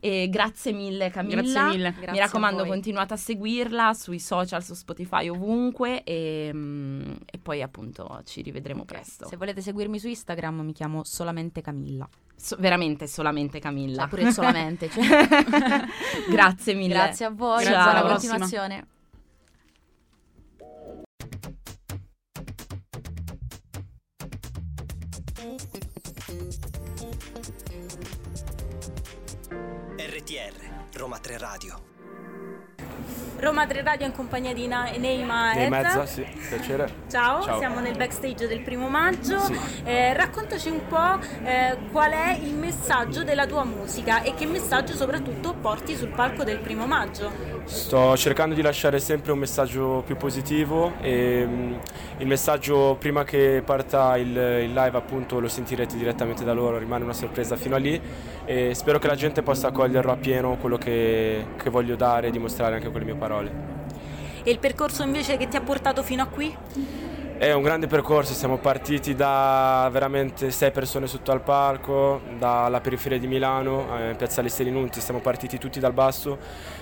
[0.00, 1.42] e grazie mille Camilla.
[1.42, 1.90] Grazie mille.
[1.92, 7.38] Grazie Mi a raccomando continuate a seguirla sui social, su Spotify, ovunque e, mm, e
[7.38, 9.26] poi appunto ci rivedremo presto.
[9.28, 12.08] Se volete seguirmi su Instagram mi chiamo solamente Camilla.
[12.36, 14.00] So- veramente solamente Camilla.
[14.02, 14.88] Cioè, pure solamente.
[14.90, 15.04] cioè.
[16.30, 16.94] grazie mille.
[16.94, 17.72] Grazie a voi, Ciao.
[17.84, 18.38] buona Alla prossima.
[18.38, 18.86] continuazione.
[29.98, 30.54] RTR,
[30.94, 31.95] Roma 3 Radio.
[33.38, 35.68] Roma 3 Radio in compagnia di Neima Nei Ezza.
[35.68, 36.90] mezza, sì, piacere.
[37.08, 37.58] Ciao, Ciao.
[37.58, 39.38] siamo nel backstage del primo maggio.
[39.40, 39.58] Sì.
[39.84, 44.94] Eh, raccontaci un po' eh, qual è il messaggio della tua musica e che messaggio
[44.94, 47.30] soprattutto porti sul palco del primo maggio.
[47.64, 51.74] Sto cercando di lasciare sempre un messaggio più positivo e mm,
[52.18, 57.04] il messaggio prima che parta il, il live appunto lo sentirete direttamente da loro, rimane
[57.04, 58.00] una sorpresa fino a lì
[58.44, 62.30] e spero che la gente possa coglierlo a pieno quello che, che voglio dare e
[62.30, 63.50] dimostrare anche con le mie parole.
[64.42, 66.56] E il percorso invece che ti ha portato fino a qui?
[67.38, 73.18] È un grande percorso, siamo partiti da veramente sei persone sotto al palco, dalla periferia
[73.18, 76.38] di Milano, eh, Piazzale Selinunti, siamo partiti tutti dal basso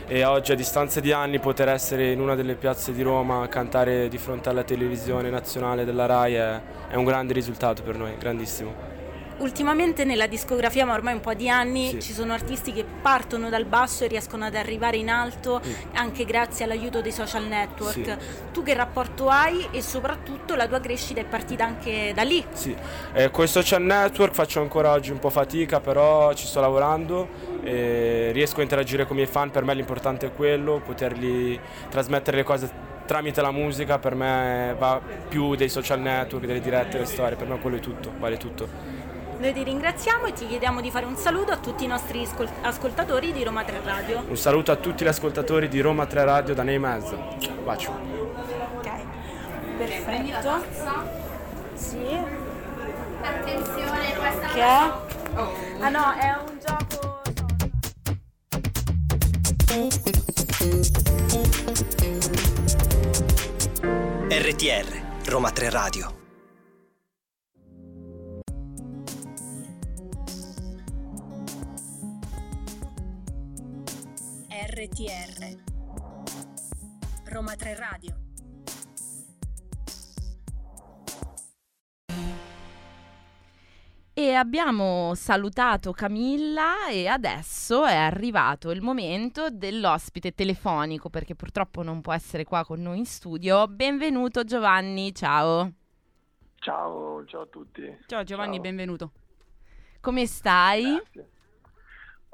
[0.07, 4.07] e oggi a distanza di anni poter essere in una delle piazze di Roma, cantare
[4.07, 8.94] di fronte alla televisione nazionale della RAI è, è un grande risultato per noi, grandissimo.
[9.39, 12.01] Ultimamente nella discografia, ma ormai un po' di anni, Sì.
[12.01, 15.61] ci sono artisti che partono dal basso e riescono ad arrivare in alto
[15.95, 18.17] anche grazie all'aiuto dei social network.
[18.53, 22.45] Tu che rapporto hai e soprattutto la tua crescita è partita anche da lì?
[22.53, 22.75] Sì,
[23.13, 27.29] eh, con i social network faccio ancora oggi un po' fatica, però ci sto lavorando
[27.63, 32.37] e riesco a interagire con i miei fan, per me l'importante è quello, potergli trasmettere
[32.39, 32.71] le cose
[33.07, 37.47] tramite la musica, per me va più dei social network, delle dirette, delle storie, per
[37.47, 39.03] me quello è tutto, vale tutto.
[39.45, 42.49] Noi ti ringraziamo e ti chiediamo di fare un saluto a tutti i nostri ascol-
[42.63, 44.25] ascoltatori di Roma 3 Radio.
[44.27, 47.15] Un saluto a tutti gli ascoltatori di Roma 3 Radio da Nei Mezzo.
[47.63, 47.91] Bacio.
[48.79, 48.91] Ok,
[49.77, 50.65] perfetto.
[51.75, 52.19] Sì.
[53.21, 54.93] Attenzione, questa Che è?
[55.81, 57.21] Ah no, è un gioco.
[64.31, 66.24] RTR, Roma 3 Radio.
[74.95, 75.57] RTR
[77.25, 78.15] Roma 3 Radio
[84.13, 92.01] E abbiamo salutato Camilla e adesso è arrivato il momento dell'ospite telefonico perché purtroppo non
[92.01, 93.67] può essere qua con noi in studio.
[93.67, 95.73] Benvenuto Giovanni, ciao.
[96.55, 97.99] Ciao, ciao a tutti.
[98.07, 98.63] Ciao Giovanni, Ciao.
[98.63, 99.13] benvenuto.
[100.01, 100.85] Come stai?
[100.85, 101.33] Grazie.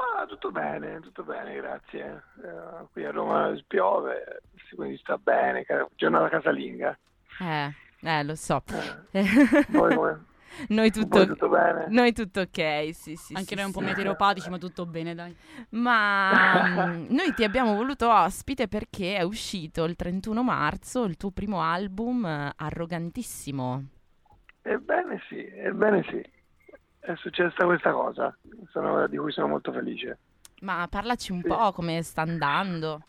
[0.01, 2.23] Ah, tutto bene, tutto bene, grazie.
[2.43, 4.43] Eh, qui a Roma piove,
[4.75, 6.99] quindi sta bene, giornata casalinga.
[7.41, 8.63] Eh, eh, lo so.
[9.69, 10.25] Voi come?
[10.69, 11.87] Noi Voi tutto, tutto bene?
[11.89, 13.35] noi tutto ok, sì, sì.
[13.35, 13.87] Anche sì, noi un po' sì.
[13.87, 15.37] meteoropatici, ma tutto bene, dai.
[15.71, 21.31] Ma mm, noi ti abbiamo voluto ospite perché è uscito il 31 marzo il tuo
[21.31, 23.85] primo album eh, Arrogantissimo.
[24.63, 26.39] Ebbene sì, ebbene sì.
[27.01, 28.37] È successa questa cosa,
[28.71, 30.19] sono- di cui sono molto felice.
[30.61, 31.49] Ma parlaci un Sì.
[31.49, 33.03] po' come sta andando.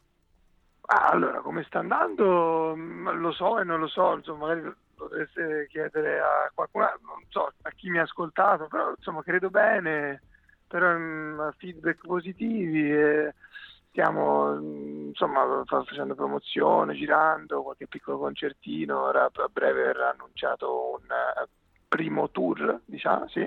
[0.88, 2.74] Ah, allora, come sta andando?
[2.76, 7.52] Mm, Lo so e non lo so, insomma, magari potreste chiedere a qualcuno, non so,
[7.62, 10.24] a chi mi ha ascoltato, però insomma credo bene,
[10.68, 13.36] però mm, feedback positivi e
[13.90, 20.92] stiamo mm, insomma fa- facendo promozione, girando, qualche piccolo concertino, ora a breve verrà annunciato
[20.94, 21.48] un eh,
[21.92, 23.46] primo tour, diciamo, sì,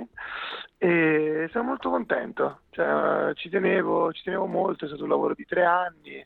[0.76, 5.46] e sono molto contento, cioè, ci tenevo, ci tenevo molto, è stato un lavoro di
[5.46, 6.22] tre anni,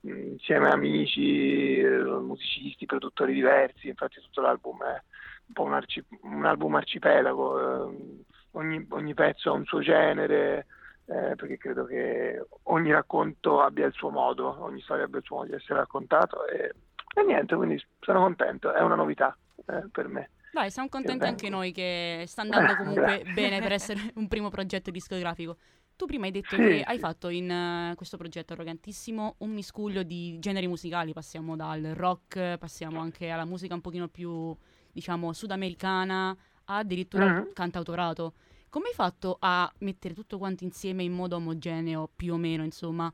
[0.00, 5.02] insieme a amici, musicisti, produttori diversi, infatti tutto l'album è
[5.48, 10.66] un po' un, arci- un album arcipelago, eh, ogni, ogni pezzo ha un suo genere,
[11.04, 15.36] eh, perché credo che ogni racconto abbia il suo modo, ogni storia abbia il suo
[15.36, 16.72] modo di essere raccontato e,
[17.14, 20.30] e niente, quindi sono contento, è una novità eh, per me.
[20.54, 24.50] Dai, siamo contenti Che anche noi che sta andando comunque bene per essere un primo
[24.50, 25.56] progetto discografico.
[25.96, 30.04] Tu prima hai detto Sì, che hai fatto in eh, questo progetto arrogantissimo un miscuglio
[30.04, 34.56] di generi musicali, passiamo dal rock, passiamo anche alla musica un pochino più,
[34.92, 36.36] diciamo, sudamericana,
[36.66, 37.48] addirittura Mhm.
[37.48, 38.34] il cantautorato.
[38.68, 43.12] Come hai fatto a mettere tutto quanto insieme in modo omogeneo, più o meno, insomma,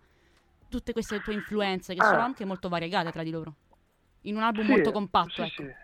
[0.69, 2.05] tutte queste tue influenze che Ah.
[2.05, 3.57] sono anche molto variegate tra di loro?
[4.23, 5.63] In un album Sì, molto compatto, sì, ecco.
[5.63, 5.75] sì.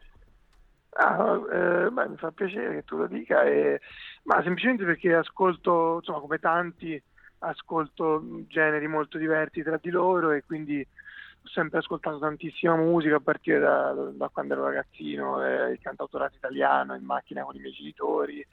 [0.99, 3.81] Ah, eh, beh, mi fa piacere che tu lo dica, e-
[4.25, 7.03] ma semplicemente perché ascolto, insomma, come tanti,
[7.41, 13.21] ascolto generi molto diversi tra di loro e quindi ho sempre ascoltato tantissima musica a
[13.21, 17.73] partire da, da quando ero ragazzino, eh, il cantautorato italiano in macchina con i miei
[17.75, 18.47] genitori,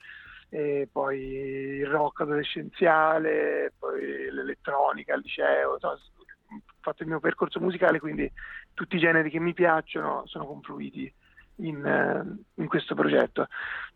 [0.92, 7.98] poi il rock adolescenziale, poi l'elettronica al liceo, insomma, ho fatto il mio percorso musicale,
[7.98, 8.30] quindi
[8.72, 11.12] tutti i generi che mi piacciono sono confluiti
[11.56, 13.46] in, eh, in questo progetto.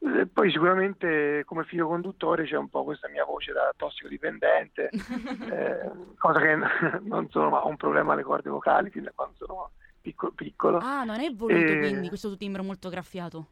[0.00, 4.90] Eh, Poi sicuramente come filo conduttore c'è un po' questa mia voce da tossicodipendente,
[5.50, 6.56] eh, cosa che
[7.02, 10.78] non sono ma ho un problema alle corde vocali fin da quando sono picco- piccolo.
[10.78, 13.46] Ah, non è voluto E- quindi questo tuo timbro molto graffiato?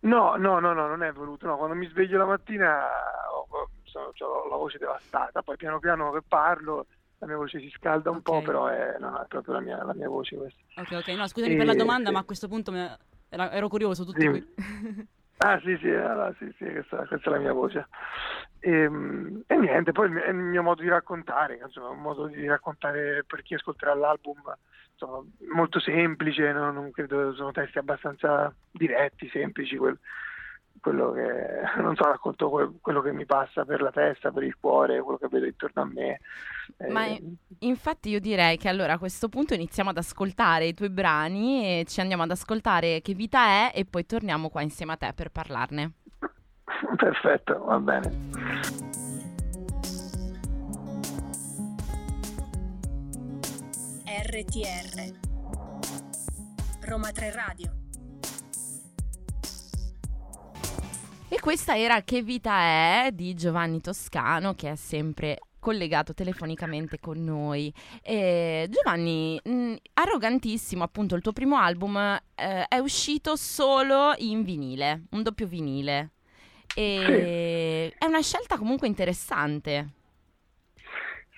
[0.00, 1.46] No, no, no, no, non è voluto.
[1.46, 2.84] No, quando mi sveglio la mattina
[3.32, 3.46] ho,
[3.84, 6.86] sono- ho la voce devastata, poi piano piano che parlo
[7.18, 8.44] la mia voce si scalda un po', Ok.
[8.44, 10.60] però è, no, è proprio la mia, la mia voce questa.
[10.80, 12.98] Ok, ok, no, scusami per la E- domanda, ma a questo punto me-
[13.28, 14.28] era- ero curioso, tutto Sì.
[14.28, 14.46] qui.
[15.38, 17.88] Ah sì, sì, allora, sì, sì, questa, questa è la mia voce.
[18.60, 18.88] E,
[19.46, 23.42] e niente, poi è il mio modo di raccontare, insomma, un modo di raccontare per
[23.42, 24.40] chi ascolterà l'album,
[24.92, 25.22] insomma,
[25.52, 26.70] molto semplice, no?
[26.70, 29.98] non credo, sono testi abbastanza diretti, semplici, quel-
[30.80, 31.22] quello che,
[31.80, 35.18] non so, racconto que- quello che mi passa per la testa, per il cuore, quello
[35.18, 36.20] che vedo intorno a me.
[36.88, 37.22] Ma Eh,
[37.60, 41.84] infatti io direi che allora a questo punto iniziamo ad ascoltare i tuoi brani e
[41.86, 45.30] ci andiamo ad ascoltare che vita è e poi torniamo qua insieme a te per
[45.30, 45.92] parlarne.
[46.96, 48.32] Perfetto, va bene.
[54.06, 55.12] RTR
[56.86, 57.83] Roma 3 Radio
[61.34, 67.24] E questa era Che vita è di Giovanni Toscano che è sempre collegato telefonicamente con
[67.24, 67.74] noi.
[68.02, 71.96] E Giovanni, mh, arrogantissimo, appunto, il tuo primo album
[72.36, 76.12] eh, è uscito solo in vinile, un doppio vinile.
[76.72, 79.88] E è una scelta comunque interessante.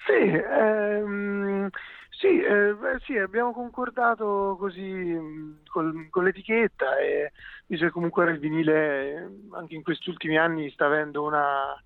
[0.04, 1.70] Sì, ehm,
[2.18, 7.32] sì, eh, beh, sì, abbiamo concordato così mh, col- con l'etichetta e
[7.66, 11.78] visto che comunque il vinile eh, anche in questi ultimi anni sta avendo una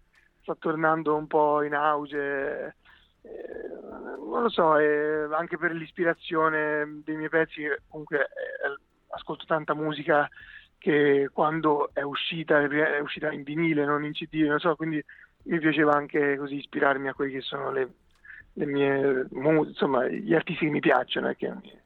[0.43, 2.77] sta tornando un po' in auge
[3.23, 3.69] eh,
[4.19, 8.29] non lo so, eh, anche per l'ispirazione dei miei pezzi comunque eh,
[9.09, 10.29] ascolto tanta musica
[10.79, 15.03] che quando è uscita è uscita in vinile, non in CD, non so, quindi
[15.45, 17.89] mi piaceva anche così ispirarmi a quelli che sono le,
[18.61, 19.27] le mie
[19.67, 21.81] insomma gli artisti che mi piacciono e che mi, che mi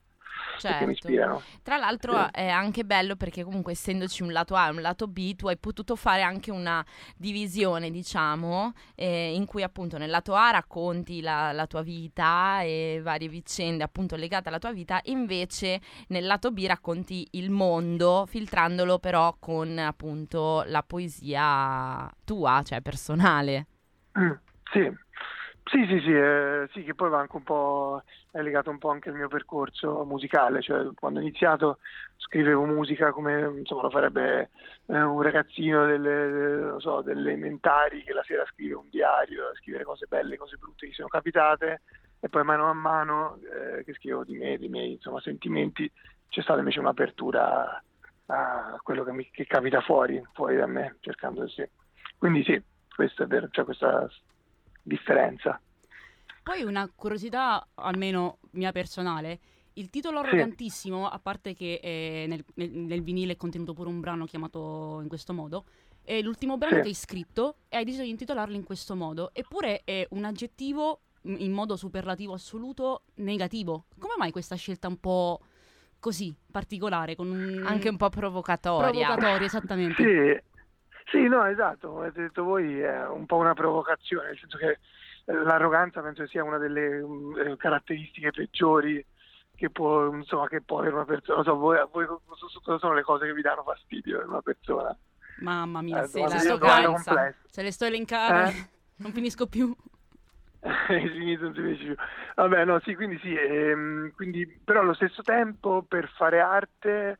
[0.58, 0.90] Certo.
[0.90, 1.42] ispirano.
[1.62, 2.28] Tra l'altro Sì.
[2.32, 5.56] è anche bello perché comunque essendoci un lato A e un lato B tu hai
[5.58, 6.84] potuto fare anche una
[7.16, 13.00] divisione diciamo eh, in cui appunto nel lato A racconti la, la tua vita e
[13.02, 18.98] varie vicende appunto legate alla tua vita invece nel lato B racconti il mondo filtrandolo
[18.98, 23.66] però con appunto la poesia tua cioè personale.
[24.18, 24.30] Mm,
[24.72, 24.92] sì.
[25.66, 28.90] Sì, sì, sì, eh, sì, che poi va anche un po', è legato un po'
[28.90, 31.78] anche al mio percorso musicale, cioè quando ho iniziato
[32.18, 34.50] scrivevo musica come insomma lo farebbe
[34.86, 40.06] eh, un ragazzino delle, so, delle elementari che la sera scrive un diario, scrivere cose
[40.06, 41.80] belle, cose brutte che sono capitate
[42.20, 45.90] e poi mano a mano eh, che scrivo di me, dei miei insomma, sentimenti,
[46.28, 47.82] c'è stata invece un'apertura
[48.26, 51.66] a quello che, mi, che capita fuori, fuori da me, cercando sì.
[52.18, 52.62] Quindi sì,
[52.94, 54.06] questo è vero, c'è questa
[54.84, 55.60] differenza.
[56.42, 59.40] Poi una curiosità, almeno mia personale,
[59.74, 60.26] il titolo Sì.
[60.26, 65.00] arrogantissimo, a parte che eh, nel, nel- nel vinile è contenuto pure un brano chiamato
[65.00, 65.64] in questo modo,
[66.04, 66.82] è l'ultimo brano Sì.
[66.82, 71.00] che hai scritto e hai deciso di intitolarlo in questo modo, eppure è un aggettivo
[71.22, 73.86] in in modo superlativo assoluto negativo.
[73.98, 75.40] Come mai questa scelta un po'
[75.98, 77.62] così, particolare, con un...
[77.64, 78.90] Anche un po' provocatoria.
[78.90, 80.02] provocatoria, esattamente.
[80.02, 80.53] Sì,
[81.04, 84.78] sì, no, esatto, come avete detto voi è un po' una provocazione, nel senso che
[85.26, 89.04] eh, l'arroganza penso sia una delle mm, eh, caratteristiche peggiori
[89.56, 91.36] che può, insomma, che può avere una persona.
[91.36, 94.96] Non so, voi, voi cosa sono le cose che vi danno fastidio in una persona?
[95.40, 97.34] Mamma mia, Eh, se, elenca- complessa.
[97.48, 98.68] se le sto elencando, Eh?
[98.98, 99.74] non finisco più.
[100.86, 101.94] Finito, non si finisce più.
[102.36, 107.18] Vabbè, no, sì, quindi sì, ehm, quindi, però allo stesso tempo per fare arte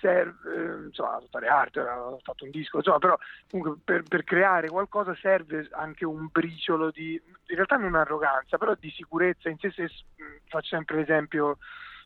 [0.00, 3.18] serve, eh, insomma, fare arte, ho fatto un disco, insomma, però
[3.50, 8.74] comunque per, per creare qualcosa serve anche un briciolo di, in realtà non arroganza, però
[8.78, 10.04] di sicurezza in sé stesso.
[10.48, 11.58] Faccio sempre l'esempio,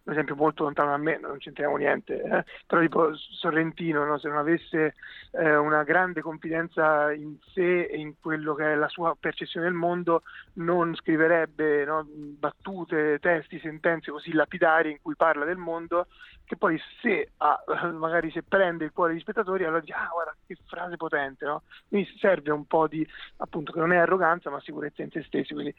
[0.04, 4.18] un esempio molto lontano da me, non c'entriamo niente, eh, però tipo Sorrentino, no?
[4.18, 4.94] se non avesse
[5.32, 9.74] eh, una grande confidenza in sé e in quello che è la sua percezione del
[9.74, 10.22] mondo,
[10.54, 16.08] non scriverebbe no, battute, testi, sentenze così lapidari in cui parla del mondo,
[16.44, 17.62] che poi se ha,
[17.94, 21.62] magari se prende il cuore degli spettatori, allora dice, ah guarda che frase potente, no?
[21.88, 23.06] Quindi serve un po' di,
[23.38, 25.74] appunto, che non è arroganza, ma sicurezza in se stessi, quindi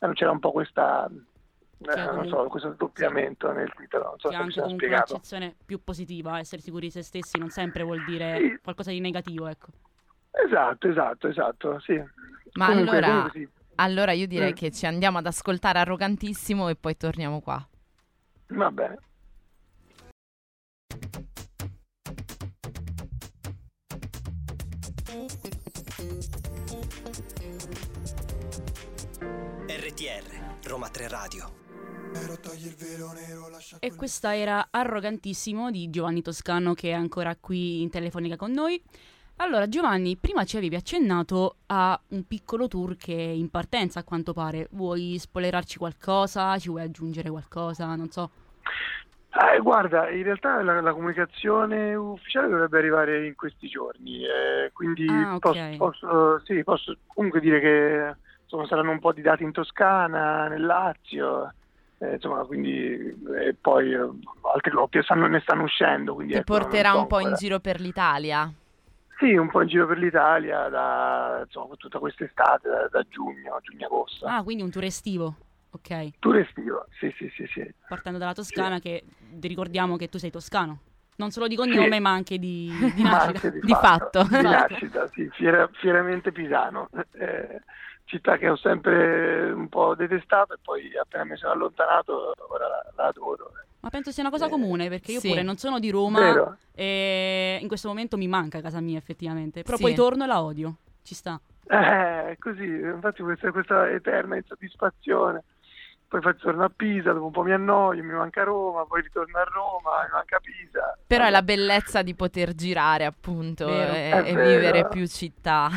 [0.00, 1.08] eh, c'era un po' questa...
[1.80, 5.12] eh, non so, questo doppiamento nel titolo, non so che se anche comunque spiegato.
[5.12, 8.58] un'accezione più positiva, essere sicuri di se stessi non sempre vuol dire Sì.
[8.62, 9.68] qualcosa di negativo, ecco.
[10.30, 11.94] Esatto, esatto, esatto, sì.
[12.54, 13.48] Ma Comunque- allora, comunque sì.
[13.76, 14.54] allora io direi Mm.
[14.54, 17.66] che ci andiamo ad ascoltare arrogantissimo e poi torniamo qua.
[18.48, 18.98] Va bene.
[29.66, 31.66] RTR, Roma 3 Radio.
[33.80, 38.82] E questa era Arrogantissimo di Giovanni Toscano che è ancora qui in telefonica con noi.
[39.36, 44.04] Allora Giovanni, prima ci avevi accennato a un piccolo tour che è in partenza a
[44.04, 44.66] quanto pare.
[44.72, 46.58] Vuoi spoilerarci qualcosa?
[46.58, 47.94] Ci vuoi aggiungere qualcosa?
[47.94, 48.30] Non so.
[49.30, 55.06] Eh, guarda, in realtà la, la comunicazione ufficiale dovrebbe arrivare in questi giorni, eh, quindi
[55.08, 55.38] Ah, ok.
[55.38, 60.48] posso, posso- sì, posso comunque dire che insomma, saranno un po' di dati in Toscana,
[60.48, 61.52] nel Lazio,
[61.98, 62.92] eh, insomma, quindi
[63.40, 63.98] e poi eh,
[64.52, 66.14] altre coppie stanno- ne stanno uscendo.
[66.14, 68.52] Quindi, Ti ecco, porterà un po' in giro per l'Italia.
[69.18, 74.26] Sì, un po' in giro per l'Italia da insomma, tutta quest'estate, da, da giugno, giugno-agosto.
[74.26, 75.34] Ah, quindi un tour estivo.
[75.70, 76.10] Ok.
[76.20, 77.74] Tour estivo, sì, sì, sì, sì.
[77.88, 79.04] Partendo dalla Toscana che
[79.40, 80.80] ricordiamo che tu sei toscano.
[81.16, 83.46] Non solo di cognome, ma anche di, di nascita.
[83.48, 84.22] anche Di fatto.
[84.22, 86.88] Di nascita, sì, fiera- fieramente pisano.
[87.18, 87.60] Eh,
[88.08, 92.84] città che ho sempre un po' detestato e poi appena mi sono allontanato ora la,
[92.96, 93.52] la adoro.
[93.80, 95.28] Ma penso sia una cosa comune, perché io sì.
[95.28, 96.56] pure non sono di Roma Vero?
[96.74, 99.62] e in questo momento mi manca casa mia effettivamente.
[99.62, 99.82] Però Sì.
[99.82, 100.78] poi torno e la odio.
[101.02, 101.40] Ci sta.
[101.68, 105.44] Eh, così, infatti questa, questa eterna insoddisfazione.
[106.08, 109.36] Poi faccio torno a Pisa, dopo un po' mi annoio, mi manca Roma, poi ritorno
[109.38, 110.96] a Roma, mi manca Pisa.
[111.06, 113.92] Però è la bellezza di poter girare, appunto, Vero.
[113.92, 114.48] e, e vero.
[114.48, 115.68] vivere più città.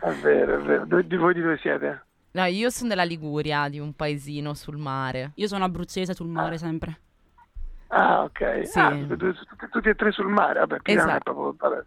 [0.00, 0.86] È vero, è vero.
[0.86, 2.04] Dove- di voi di dove siete?
[2.32, 5.32] no, io sono della Liguria, di un paesino sul mare.
[5.34, 7.00] Io sono abruzzese sul mare sempre.
[7.88, 8.68] Ah, ok.
[8.68, 8.78] Sì.
[8.78, 10.60] Ah, tutti, tutti- tutti e tre sul mare.
[10.60, 11.34] Vabbè, Pisa non è Esatto.
[11.34, 11.84] proprio vabbè,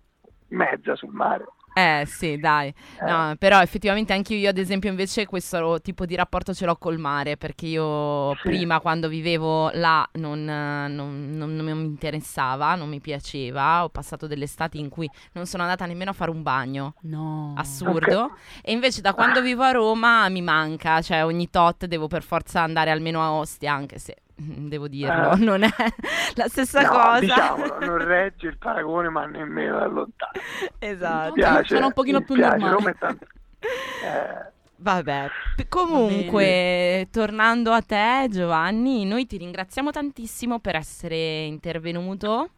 [0.50, 1.46] mezza sul mare.
[1.74, 2.74] Eh sì, dai.
[3.02, 7.00] No, però effettivamente anche io, ad esempio, invece questo tipo di rapporto ce l'ho col
[7.00, 8.42] mare, perché io Sì.
[8.44, 13.90] prima quando vivevo là non, eh, non- non- non mi interessava, non mi piaceva, ho
[13.90, 16.94] passato delle estati in cui non sono andata nemmeno a fare un bagno.
[17.02, 17.54] No.
[17.58, 18.36] Assurdo.
[18.62, 22.62] E invece da quando vivo a Roma mi manca, cioè ogni tot devo per forza
[22.62, 24.16] andare almeno a Ostia, anche se
[24.68, 25.36] devo dirlo, Ah.
[25.36, 25.70] non è
[26.36, 27.20] la stessa no, cosa.
[27.20, 30.32] diciamolo, non regge il paragone, ma nemmeno da lontano.
[30.80, 31.34] Esatto.
[31.36, 32.74] Mi spiace, Sono un pochino più spiace, normale.
[32.76, 33.26] Roma è tanto-
[33.60, 42.50] eh, Vabbè, P- comunque, tornando a te Giovanni, noi ti ringraziamo tantissimo per essere intervenuto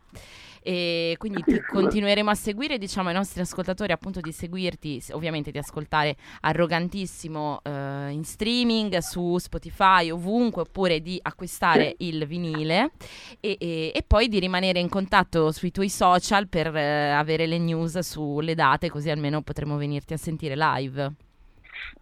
[0.67, 5.59] e quindi ti continueremo a seguire, diciamo ai nostri ascoltatori appunto di seguirti, ovviamente di
[5.59, 12.89] ascoltare Arrogantissimo eh, in streaming su Spotify, ovunque, oppure di acquistare il vinile
[13.39, 17.59] e, e- e poi di rimanere in contatto sui tuoi social per eh, avere le
[17.59, 21.13] news sulle date, così almeno potremo venirti a sentire live.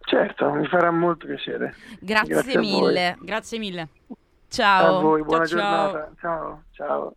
[0.06, 1.74] certo, mi farà molto piacere.
[2.00, 3.18] Grazie, Grazie mille.
[3.20, 3.88] Grazie mille.
[4.48, 4.98] Ciao.
[4.98, 5.90] A voi, buona Ciao, ciao.
[5.90, 6.12] giornata.
[6.18, 7.14] Ciao, ciao.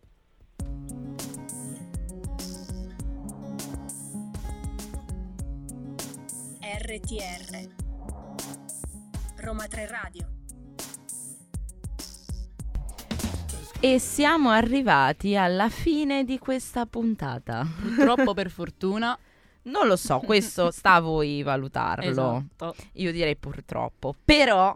[6.88, 7.68] RTR
[9.42, 10.26] Roma 3 Radio
[13.78, 17.66] E siamo arrivati alla fine di questa puntata.
[17.78, 19.18] Purtroppo per fortuna.
[19.68, 22.08] Non lo so, questo sta a voi valutarlo.
[22.08, 22.74] Esatto.
[22.92, 24.14] Io direi purtroppo.
[24.24, 24.74] Però,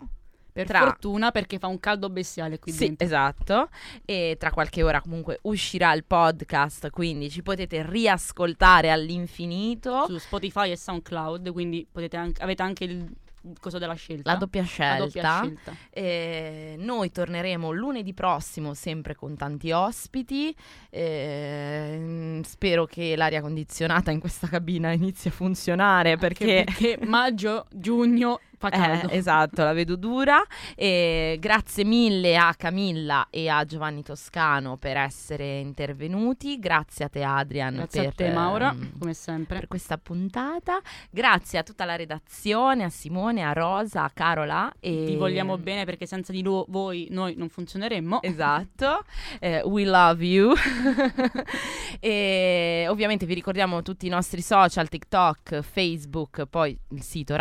[0.53, 3.07] Per Tra- fortuna perché fa un caldo bestiale qui sì, dentro.
[3.07, 3.69] esatto.
[4.05, 10.05] E tra qualche ora comunque uscirà il podcast, quindi ci potete riascoltare all'infinito.
[10.07, 13.11] Su Spotify e SoundCloud, quindi potete anche, avete anche il
[13.59, 14.31] coso della scelta.
[14.33, 15.05] La doppia La scelta.
[15.05, 15.75] doppia scelta.
[15.91, 20.55] Eh, noi torneremo lunedì prossimo sempre con tanti ospiti.
[20.91, 28.41] Eh, spero che l'aria condizionata in questa cabina inizi a funzionare perché, Perché maggio, giugno
[28.63, 29.09] fa caldo.
[29.09, 30.41] Eh, esatto, la vedo dura.
[30.77, 36.59] E grazie mille a Camilla e a Giovanni Toscano per essere intervenuti.
[36.59, 39.59] Grazie a te, Adrian, Grazie per, a te Maura, ehm, come sempre.
[39.59, 40.81] per questa puntata.
[41.11, 44.73] Grazie a tutta la redazione, a Simone, a Rosa, a Carola.
[44.79, 45.05] E...
[45.07, 48.21] Vi vogliamo bene perché senza di lo- voi noi non funzioneremmo.
[48.33, 49.05] Esatto,
[49.41, 50.55] Eh, we love you.
[52.01, 57.35] e ovviamente vi ricordiamo tutti i nostri social, TikTok, Facebook, poi il sito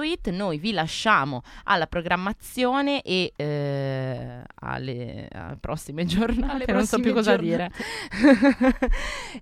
[0.00, 0.30] radio.uniroma3.it.
[0.30, 7.12] Noi vi lasciamo alla programmazione e eh, alle, alle prossime giornate, Alle non so più
[7.12, 7.70] cosa prossime dire.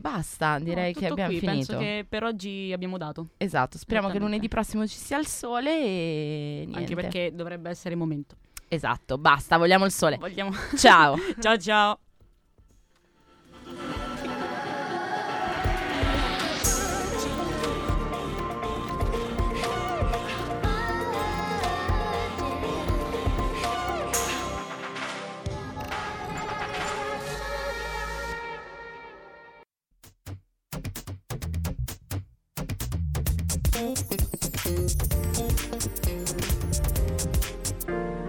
[0.00, 1.72] basta, direi No, che abbiamo qui, finito.
[1.72, 3.28] Penso che per oggi abbiamo dato.
[3.36, 6.78] Esatto, speriamo che lunedì prossimo ci sia il sole e niente.
[6.78, 8.36] Anche perché dovrebbe essere il momento.
[8.68, 10.16] Esatto, basta, vogliamo il sole.
[10.16, 10.52] Vogliamo...
[10.76, 11.16] Ciao.
[11.40, 11.98] ciao ciao.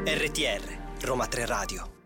[0.05, 0.61] RTR
[1.01, 2.00] Roma 3 Radio